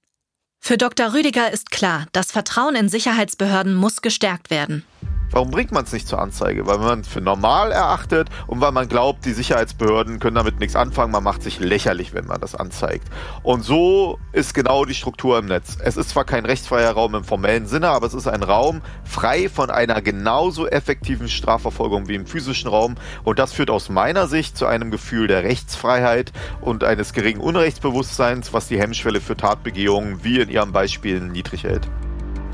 Für 0.59 0.77
Dr. 0.77 1.13
Rüdiger 1.13 1.51
ist 1.51 1.71
klar, 1.71 2.07
das 2.11 2.31
Vertrauen 2.31 2.75
in 2.75 2.89
Sicherheitsbehörden 2.89 3.75
muss 3.75 4.01
gestärkt 4.01 4.49
werden. 4.49 4.83
Warum 5.31 5.51
bringt 5.51 5.71
man 5.71 5.83
es 5.83 5.93
nicht 5.93 6.07
zur 6.07 6.19
Anzeige? 6.19 6.65
Weil 6.65 6.79
man 6.79 7.01
es 7.01 7.07
für 7.07 7.21
normal 7.21 7.71
erachtet 7.71 8.29
und 8.47 8.61
weil 8.61 8.71
man 8.71 8.89
glaubt, 8.89 9.25
die 9.25 9.33
Sicherheitsbehörden 9.33 10.19
können 10.19 10.35
damit 10.35 10.59
nichts 10.59 10.75
anfangen. 10.75 11.11
Man 11.11 11.23
macht 11.23 11.43
sich 11.43 11.59
lächerlich, 11.59 12.13
wenn 12.13 12.25
man 12.25 12.41
das 12.41 12.55
anzeigt. 12.55 13.07
Und 13.43 13.63
so 13.63 14.17
ist 14.31 14.53
genau 14.53 14.85
die 14.85 14.95
Struktur 14.95 15.37
im 15.37 15.45
Netz. 15.45 15.77
Es 15.83 15.97
ist 15.97 16.09
zwar 16.09 16.25
kein 16.25 16.45
rechtsfreier 16.45 16.91
Raum 16.91 17.15
im 17.15 17.23
formellen 17.23 17.67
Sinne, 17.67 17.89
aber 17.89 18.07
es 18.07 18.13
ist 18.13 18.27
ein 18.27 18.43
Raum 18.43 18.81
frei 19.03 19.49
von 19.49 19.69
einer 19.69 20.01
genauso 20.01 20.67
effektiven 20.67 21.29
Strafverfolgung 21.29 22.07
wie 22.07 22.15
im 22.15 22.25
physischen 22.25 22.69
Raum. 22.69 22.95
Und 23.23 23.39
das 23.39 23.53
führt 23.53 23.69
aus 23.69 23.89
meiner 23.89 24.27
Sicht 24.27 24.57
zu 24.57 24.65
einem 24.65 24.89
Gefühl 24.89 25.27
der 25.27 25.43
Rechtsfreiheit 25.43 26.33
und 26.61 26.83
eines 26.83 27.13
geringen 27.13 27.41
Unrechtsbewusstseins, 27.41 28.53
was 28.53 28.67
die 28.67 28.79
Hemmschwelle 28.79 29.21
für 29.21 29.37
Tatbegehungen 29.37 30.23
wie 30.23 30.39
in 30.39 30.49
Ihrem 30.49 30.71
Beispiel 30.71 31.19
niedrig 31.19 31.63
hält. 31.63 31.87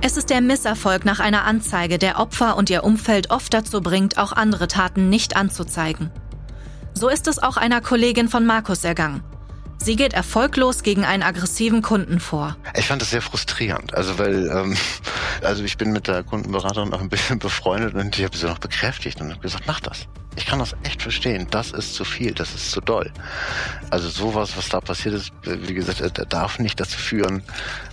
Es 0.08 0.18
ist 0.18 0.30
der 0.30 0.40
Misserfolg 0.40 1.04
nach 1.04 1.20
einer 1.20 1.46
Anzeige, 1.46 1.98
der 1.98 2.20
Opfer 2.20 2.58
und 2.58 2.70
ihr 2.70 2.84
Umfeld 2.84 3.32
oft 3.32 3.52
dazu 3.52 3.82
bringt, 3.82 4.20
auch 4.20 4.34
andere 4.34 4.68
Taten 4.68 5.10
nicht 5.10 5.36
anzuzeigen. 5.36 6.12
So 6.94 7.10
ist 7.10 7.26
es 7.26 7.42
auch 7.42 7.58
einer 7.58 7.82
Kollegin 7.82 8.30
von 8.30 8.46
Markus 8.46 8.84
ergangen. 8.84 9.24
Sie 9.78 9.96
geht 9.96 10.14
erfolglos 10.14 10.84
gegen 10.84 11.06
einen 11.06 11.24
aggressiven 11.24 11.82
Kunden 11.82 12.20
vor. 12.20 12.58
Ich 12.76 12.88
fand 12.88 13.02
das 13.02 13.12
sehr 13.12 13.22
frustrierend. 13.22 13.94
Also 13.94 14.18
weil, 14.18 14.50
ähm, 14.50 14.78
also 15.42 15.64
ich 15.64 15.78
bin 15.78 15.92
mit 15.92 16.08
der 16.08 16.24
Kundenberaterin 16.24 16.94
auch 16.94 17.02
ein 17.02 17.10
bisschen 17.10 17.40
befreundet 17.40 17.94
und 17.94 18.18
ich 18.18 18.26
habe 18.26 18.36
sie 18.36 18.48
noch 18.48 18.60
bekräftigt 18.60 19.22
und 19.22 19.32
habe 19.32 19.42
gesagt, 19.42 19.66
mach 19.68 19.80
das. 19.80 20.08
Ich 20.38 20.46
kann 20.46 20.60
das 20.60 20.76
echt 20.84 21.02
verstehen. 21.02 21.48
Das 21.50 21.72
ist 21.72 21.94
zu 21.94 22.04
viel, 22.04 22.34
das 22.34 22.54
ist 22.54 22.72
zu 22.72 22.82
doll. 22.82 23.10
Also 23.90 24.10
sowas, 24.10 24.58
was 24.58 24.68
da 24.68 24.82
passiert 24.82 25.16
ist, 25.16 25.32
wie 25.44 25.74
gesagt, 25.74 26.02
darf 26.34 26.60
nicht 26.60 26.80
dazu 26.80 26.98
führen, 26.98 27.42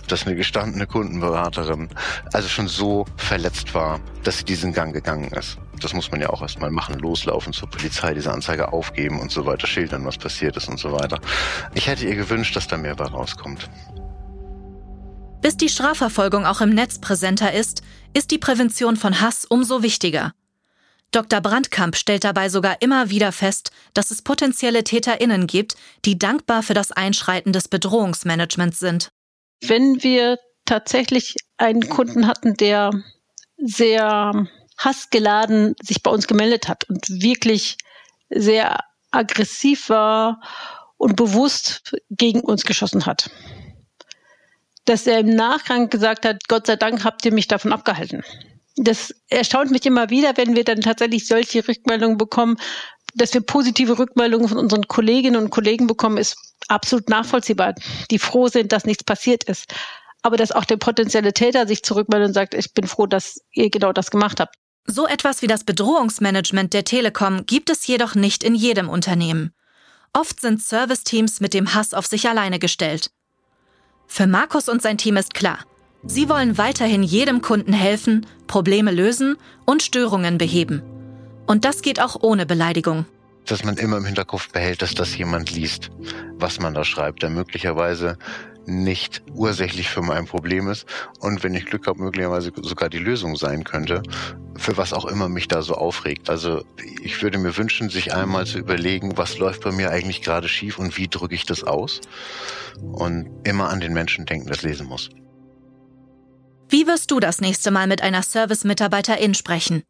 dass 0.07 0.25
eine 0.25 0.35
gestandene 0.35 0.85
Kundenberaterin 0.85 1.89
also 2.33 2.49
schon 2.49 2.67
so 2.67 3.05
verletzt 3.15 3.73
war, 3.73 4.01
dass 4.23 4.39
sie 4.39 4.45
diesen 4.45 4.73
Gang 4.73 4.93
gegangen 4.93 5.31
ist. 5.31 5.57
Das 5.83 5.93
muss 5.93 6.11
man 6.11 6.21
ja 6.21 6.29
auch 6.29 6.41
erstmal 6.41 6.71
machen, 6.71 6.97
loslaufen 6.99 7.51
zur 7.51 7.69
Polizei, 7.69 8.13
diese 8.13 8.31
Anzeige 8.31 8.71
aufgeben 8.71 9.19
und 9.19 9.31
so 9.31 9.45
weiter, 9.45 9.67
schildern, 9.67 10.05
was 10.05 10.17
passiert 10.17 10.55
ist 10.55 10.69
und 10.69 10.79
so 10.79 10.93
weiter. 10.93 11.19
Ich 11.73 11.87
hätte 11.87 12.05
ihr 12.05 12.15
gewünscht, 12.15 12.55
dass 12.55 12.67
da 12.67 12.77
mehr 12.77 12.95
bei 12.95 13.05
rauskommt. 13.05 13.69
Bis 15.41 15.57
die 15.57 15.67
Strafverfolgung 15.67 16.45
auch 16.45 16.61
im 16.61 16.69
Netz 16.69 16.99
präsenter 16.99 17.51
ist, 17.51 17.81
ist 18.13 18.31
die 18.31 18.37
Prävention 18.37 18.95
von 18.95 19.19
Hass 19.19 19.43
umso 19.43 19.83
wichtiger. 19.83 20.31
Dr. 21.11 21.41
Brandkamp 21.41 21.97
stellt 21.97 22.23
dabei 22.23 22.47
sogar 22.47 22.81
immer 22.81 23.09
wieder 23.09 23.33
fest, 23.33 23.71
dass 23.93 24.09
es 24.09 24.21
potenzielle 24.21 24.85
TäterInnen 24.85 25.45
gibt, 25.45 25.75
die 26.05 26.17
dankbar 26.17 26.63
für 26.63 26.73
das 26.73 26.93
Einschreiten 26.93 27.51
des 27.51 27.67
Bedrohungsmanagements 27.67 28.79
sind. 28.79 29.09
Wenn 29.61 30.01
wir 30.01 30.37
tatsächlich 30.65 31.35
einen 31.57 31.89
Kunden 31.89 32.25
hatten, 32.25 32.55
der 32.55 32.91
sehr 33.57 34.47
hassgeladen 34.77 35.75
sich 35.81 36.03
bei 36.03 36.11
uns 36.11 36.27
gemeldet 36.27 36.67
hat 36.67 36.89
und 36.89 37.07
wirklich 37.09 37.77
sehr 38.29 38.79
aggressiv 39.11 39.89
war 39.89 40.41
und 40.97 41.15
bewusst 41.15 41.95
gegen 42.09 42.41
uns 42.41 42.63
geschossen 42.63 43.05
hat. 43.05 43.29
Dass 44.85 45.07
er 45.07 45.19
im 45.19 45.29
Nachgang 45.29 45.89
gesagt 45.89 46.25
hat, 46.25 46.47
Gott 46.47 46.67
sei 46.67 46.75
Dank 46.75 47.03
habt 47.03 47.25
ihr 47.25 47.33
mich 47.33 47.47
davon 47.47 47.71
abgehalten 47.71 48.23
das 48.75 49.13
erstaunt 49.29 49.71
mich 49.71 49.85
immer 49.85 50.09
wieder, 50.09 50.35
wenn 50.37 50.55
wir 50.55 50.63
dann 50.63 50.81
tatsächlich 50.81 51.27
solche 51.27 51.67
Rückmeldungen 51.67 52.17
bekommen. 52.17 52.57
Dass 53.15 53.33
wir 53.33 53.41
positive 53.41 53.99
Rückmeldungen 53.99 54.47
von 54.47 54.57
unseren 54.57 54.87
Kolleginnen 54.87 55.35
und 55.35 55.51
Kollegen 55.51 55.85
bekommen, 55.85 56.17
ist 56.17 56.35
absolut 56.67 57.09
nachvollziehbar, 57.09 57.75
die 58.09 58.17
froh 58.17 58.47
sind, 58.47 58.71
dass 58.71 58.85
nichts 58.85 59.03
passiert 59.03 59.43
ist. 59.43 59.71
Aber 60.23 60.37
dass 60.37 60.51
auch 60.51 60.65
der 60.65 60.77
potenzielle 60.77 61.33
Täter 61.33 61.67
sich 61.67 61.83
zurückmeldet 61.83 62.29
und 62.29 62.33
sagt, 62.33 62.55
ich 62.55 62.73
bin 62.73 62.87
froh, 62.87 63.05
dass 63.05 63.41
ihr 63.51 63.69
genau 63.69 63.93
das 63.93 64.09
gemacht 64.09 64.39
habt. 64.39 64.55
So 64.85 65.07
etwas 65.07 65.41
wie 65.41 65.47
das 65.47 65.63
Bedrohungsmanagement 65.63 66.73
der 66.73 66.83
Telekom 66.83 67.45
gibt 67.45 67.69
es 67.69 67.87
jedoch 67.87 68.15
nicht 68.15 68.43
in 68.43 68.53
jedem 68.53 68.89
Unternehmen. 68.89 69.53
Oft 70.11 70.41
sind 70.41 70.61
Serviceteams 70.61 71.39
mit 71.39 71.53
dem 71.53 71.73
Hass 71.73 71.93
auf 71.93 72.05
sich 72.05 72.27
alleine 72.27 72.59
gestellt. 72.59 73.09
Für 74.07 74.27
Markus 74.27 74.69
und 74.69 74.81
sein 74.81 74.97
Team 74.97 75.17
ist 75.17 75.33
klar, 75.33 75.59
Sie 76.05 76.27
wollen 76.27 76.57
weiterhin 76.57 77.01
jedem 77.01 77.41
Kunden 77.41 77.71
helfen, 77.71 78.25
Probleme 78.45 78.91
lösen 78.91 79.37
und 79.65 79.81
Störungen 79.81 80.37
beheben. 80.37 80.83
Und 81.47 81.63
das 81.63 81.81
geht 81.81 82.01
auch 82.01 82.21
ohne 82.21 82.45
Beleidigung. 82.45 83.05
Dass 83.45 83.63
man 83.63 83.77
immer 83.77 83.97
im 83.97 84.05
Hinterkopf 84.05 84.49
behält, 84.49 84.81
dass 84.81 84.93
das 84.93 85.17
jemand 85.17 85.51
liest, 85.51 85.91
was 86.35 86.59
man 86.59 86.73
da 86.73 86.83
schreibt, 86.83 87.23
der 87.23 87.29
möglicherweise 87.29 88.17
nicht 88.65 89.23
ursächlich 89.33 89.89
für 89.89 90.01
mein 90.01 90.25
Problem 90.25 90.67
ist 90.69 90.85
und 91.19 91.43
wenn 91.43 91.53
ich 91.53 91.65
Glück 91.65 91.87
habe, 91.87 92.01
möglicherweise 92.01 92.51
sogar 92.61 92.89
die 92.89 92.99
Lösung 92.99 93.35
sein 93.35 93.63
könnte, 93.63 94.03
für 94.55 94.77
was 94.77 94.93
auch 94.93 95.05
immer 95.05 95.29
mich 95.29 95.47
da 95.47 95.61
so 95.61 95.75
aufregt. 95.75 96.29
Also 96.29 96.63
ich 97.01 97.21
würde 97.21 97.37
mir 97.37 97.57
wünschen, 97.57 97.89
sich 97.89 98.13
einmal 98.13 98.45
zu 98.45 98.59
überlegen, 98.59 99.17
was 99.17 99.37
läuft 99.37 99.63
bei 99.63 99.71
mir 99.71 99.91
eigentlich 99.91 100.21
gerade 100.21 100.47
schief 100.47 100.79
und 100.79 100.97
wie 100.97 101.07
drücke 101.07 101.35
ich 101.35 101.45
das 101.45 101.63
aus 101.63 102.01
und 102.81 103.29
immer 103.43 103.69
an 103.69 103.79
den 103.79 103.93
Menschen 103.93 104.25
denken, 104.25 104.47
das 104.47 104.63
lesen 104.63 104.87
muss. 104.87 105.09
Wie 106.69 106.87
wirst 106.87 107.11
du 107.11 107.19
das 107.19 107.41
nächste 107.41 107.69
Mal 107.69 107.87
mit 107.87 108.01
einer 108.01 108.23
Service-Mitarbeiterin 108.23 109.35
sprechen? 109.35 109.83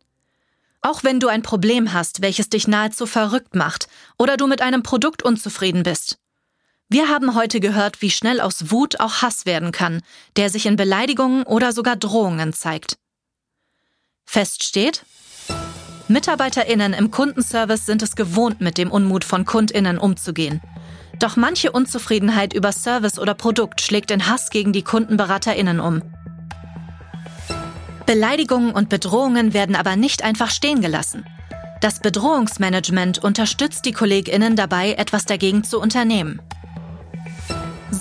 Auch 0.81 1.03
wenn 1.03 1.21
du 1.21 1.29
ein 1.29 1.41
Problem 1.41 1.93
hast, 1.93 2.21
welches 2.21 2.49
dich 2.49 2.67
nahezu 2.67 3.05
verrückt 3.05 3.55
macht 3.55 3.87
oder 4.17 4.35
du 4.35 4.47
mit 4.47 4.61
einem 4.61 4.83
Produkt 4.83 5.23
unzufrieden 5.23 5.83
bist. 5.83 6.17
Wir 6.93 7.09
haben 7.09 7.33
heute 7.33 7.59
gehört, 7.59 8.03
wie 8.03 8.11
schnell 8.11 8.39
aus 8.39 8.69
Wut 8.69 8.99
auch 8.99 9.23
Hass 9.23 9.47
werden 9.47 9.71
kann, 9.71 10.03
der 10.35 10.51
sich 10.51 10.67
in 10.67 10.75
Beleidigungen 10.75 11.41
oder 11.41 11.73
sogar 11.73 11.95
Drohungen 11.95 12.53
zeigt. 12.53 12.99
Fest 14.25 14.63
steht, 14.63 15.03
Mitarbeiterinnen 16.07 16.93
im 16.93 17.09
Kundenservice 17.09 17.87
sind 17.87 18.03
es 18.03 18.15
gewohnt, 18.15 18.61
mit 18.61 18.77
dem 18.77 18.91
Unmut 18.91 19.23
von 19.23 19.43
Kundinnen 19.43 19.97
umzugehen. 19.97 20.61
Doch 21.17 21.35
manche 21.35 21.71
Unzufriedenheit 21.71 22.53
über 22.53 22.71
Service 22.71 23.17
oder 23.17 23.33
Produkt 23.33 23.81
schlägt 23.81 24.11
in 24.11 24.27
Hass 24.27 24.51
gegen 24.51 24.71
die 24.71 24.83
Kundenberaterinnen 24.83 25.79
um. 25.79 26.03
Beleidigungen 28.05 28.69
und 28.69 28.89
Bedrohungen 28.89 29.55
werden 29.55 29.75
aber 29.75 29.95
nicht 29.95 30.21
einfach 30.23 30.51
stehen 30.51 30.81
gelassen. 30.81 31.25
Das 31.81 32.01
Bedrohungsmanagement 32.01 33.17
unterstützt 33.17 33.83
die 33.85 33.93
Kolleginnen 33.93 34.55
dabei, 34.55 34.93
etwas 34.93 35.25
dagegen 35.25 35.63
zu 35.63 35.81
unternehmen. 35.81 36.39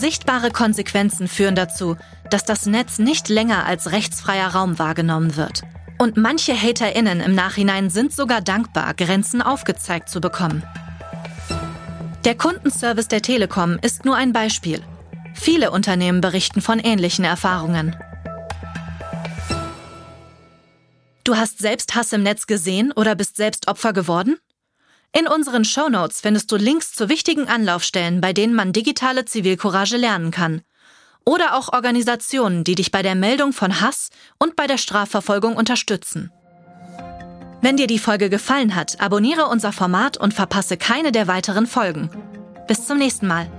Sichtbare 0.03 0.51
Konsequenzen 0.51 1.29
führen 1.29 1.55
dazu, 1.55 1.97
dass 2.29 2.45
das 2.45 2.67
Netz 2.67 2.99
nicht 2.99 3.29
länger 3.29 3.67
als 3.67 3.93
rechtsfreier 3.93 4.49
Raum 4.49 4.81
wahrgenommen 4.81 5.37
wird. 5.37 5.63
Und 5.97 6.17
manche 6.17 6.61
HaterInnen 6.61 7.21
im 7.21 7.37
Nachhinein 7.37 7.89
sind 7.89 8.13
sogar 8.13 8.41
dankbar, 8.41 8.95
Grenzen 8.95 9.41
aufgezeigt 9.41 10.09
zu 10.09 10.21
bekommen. 10.21 10.65
Der 12.25 12.35
Kundenservice 12.37 13.07
der 13.07 13.23
Telekom 13.23 13.79
ist 13.81 14.05
nur 14.05 14.17
ein 14.17 14.33
Beispiel. 14.33 14.83
Viele 15.35 15.71
Unternehmen 15.71 16.21
berichten 16.21 16.63
von 16.63 16.81
ähnlichen 16.81 17.25
Erfahrungen. 17.25 17.95
Du 21.23 21.37
hast 21.37 21.61
selbst 21.61 21.95
Hass 21.95 22.13
im 22.13 22.25
Netz 22.25 22.49
gesehen 22.49 22.91
oder 22.91 23.15
bist 23.15 23.37
selbst 23.37 23.69
Opfer 23.69 23.93
geworden? 23.93 24.37
In 25.15 25.29
unseren 25.29 25.65
Shownotes 25.65 26.23
findest 26.23 26.51
du 26.51 26.57
Links 26.57 26.93
zu 26.93 27.11
wichtigen 27.11 27.47
Anlaufstellen, 27.47 28.23
bei 28.23 28.33
denen 28.33 28.55
man 28.55 28.73
digitale 28.73 29.27
Zivilcourage 29.27 29.99
lernen 29.99 30.31
kann. 30.31 30.63
Oder 31.27 31.55
auch 31.57 31.73
Organisationen, 31.73 32.65
die 32.65 32.75
dich 32.75 32.91
bei 32.91 33.03
der 33.03 33.15
Meldung 33.15 33.53
von 33.53 33.83
Hass 33.83 34.09
und 34.39 34.57
bei 34.57 34.67
der 34.67 34.79
Strafverfolgung 34.79 35.55
unterstützen. 35.55 36.33
Wenn 37.61 37.77
dir 37.77 37.87
die 37.87 37.99
Folge 37.99 38.31
gefallen 38.31 38.75
hat, 38.75 39.01
abonniere 39.01 39.47
unser 39.47 39.73
Format 39.73 40.17
und 40.17 40.35
verpasse 40.35 40.79
keine 40.79 41.13
der 41.13 41.29
weiteren 41.29 41.67
Folgen. 41.67 42.11
Bis 42.67 42.87
zum 42.87 42.99
nächsten 42.99 43.29
Mal. 43.29 43.51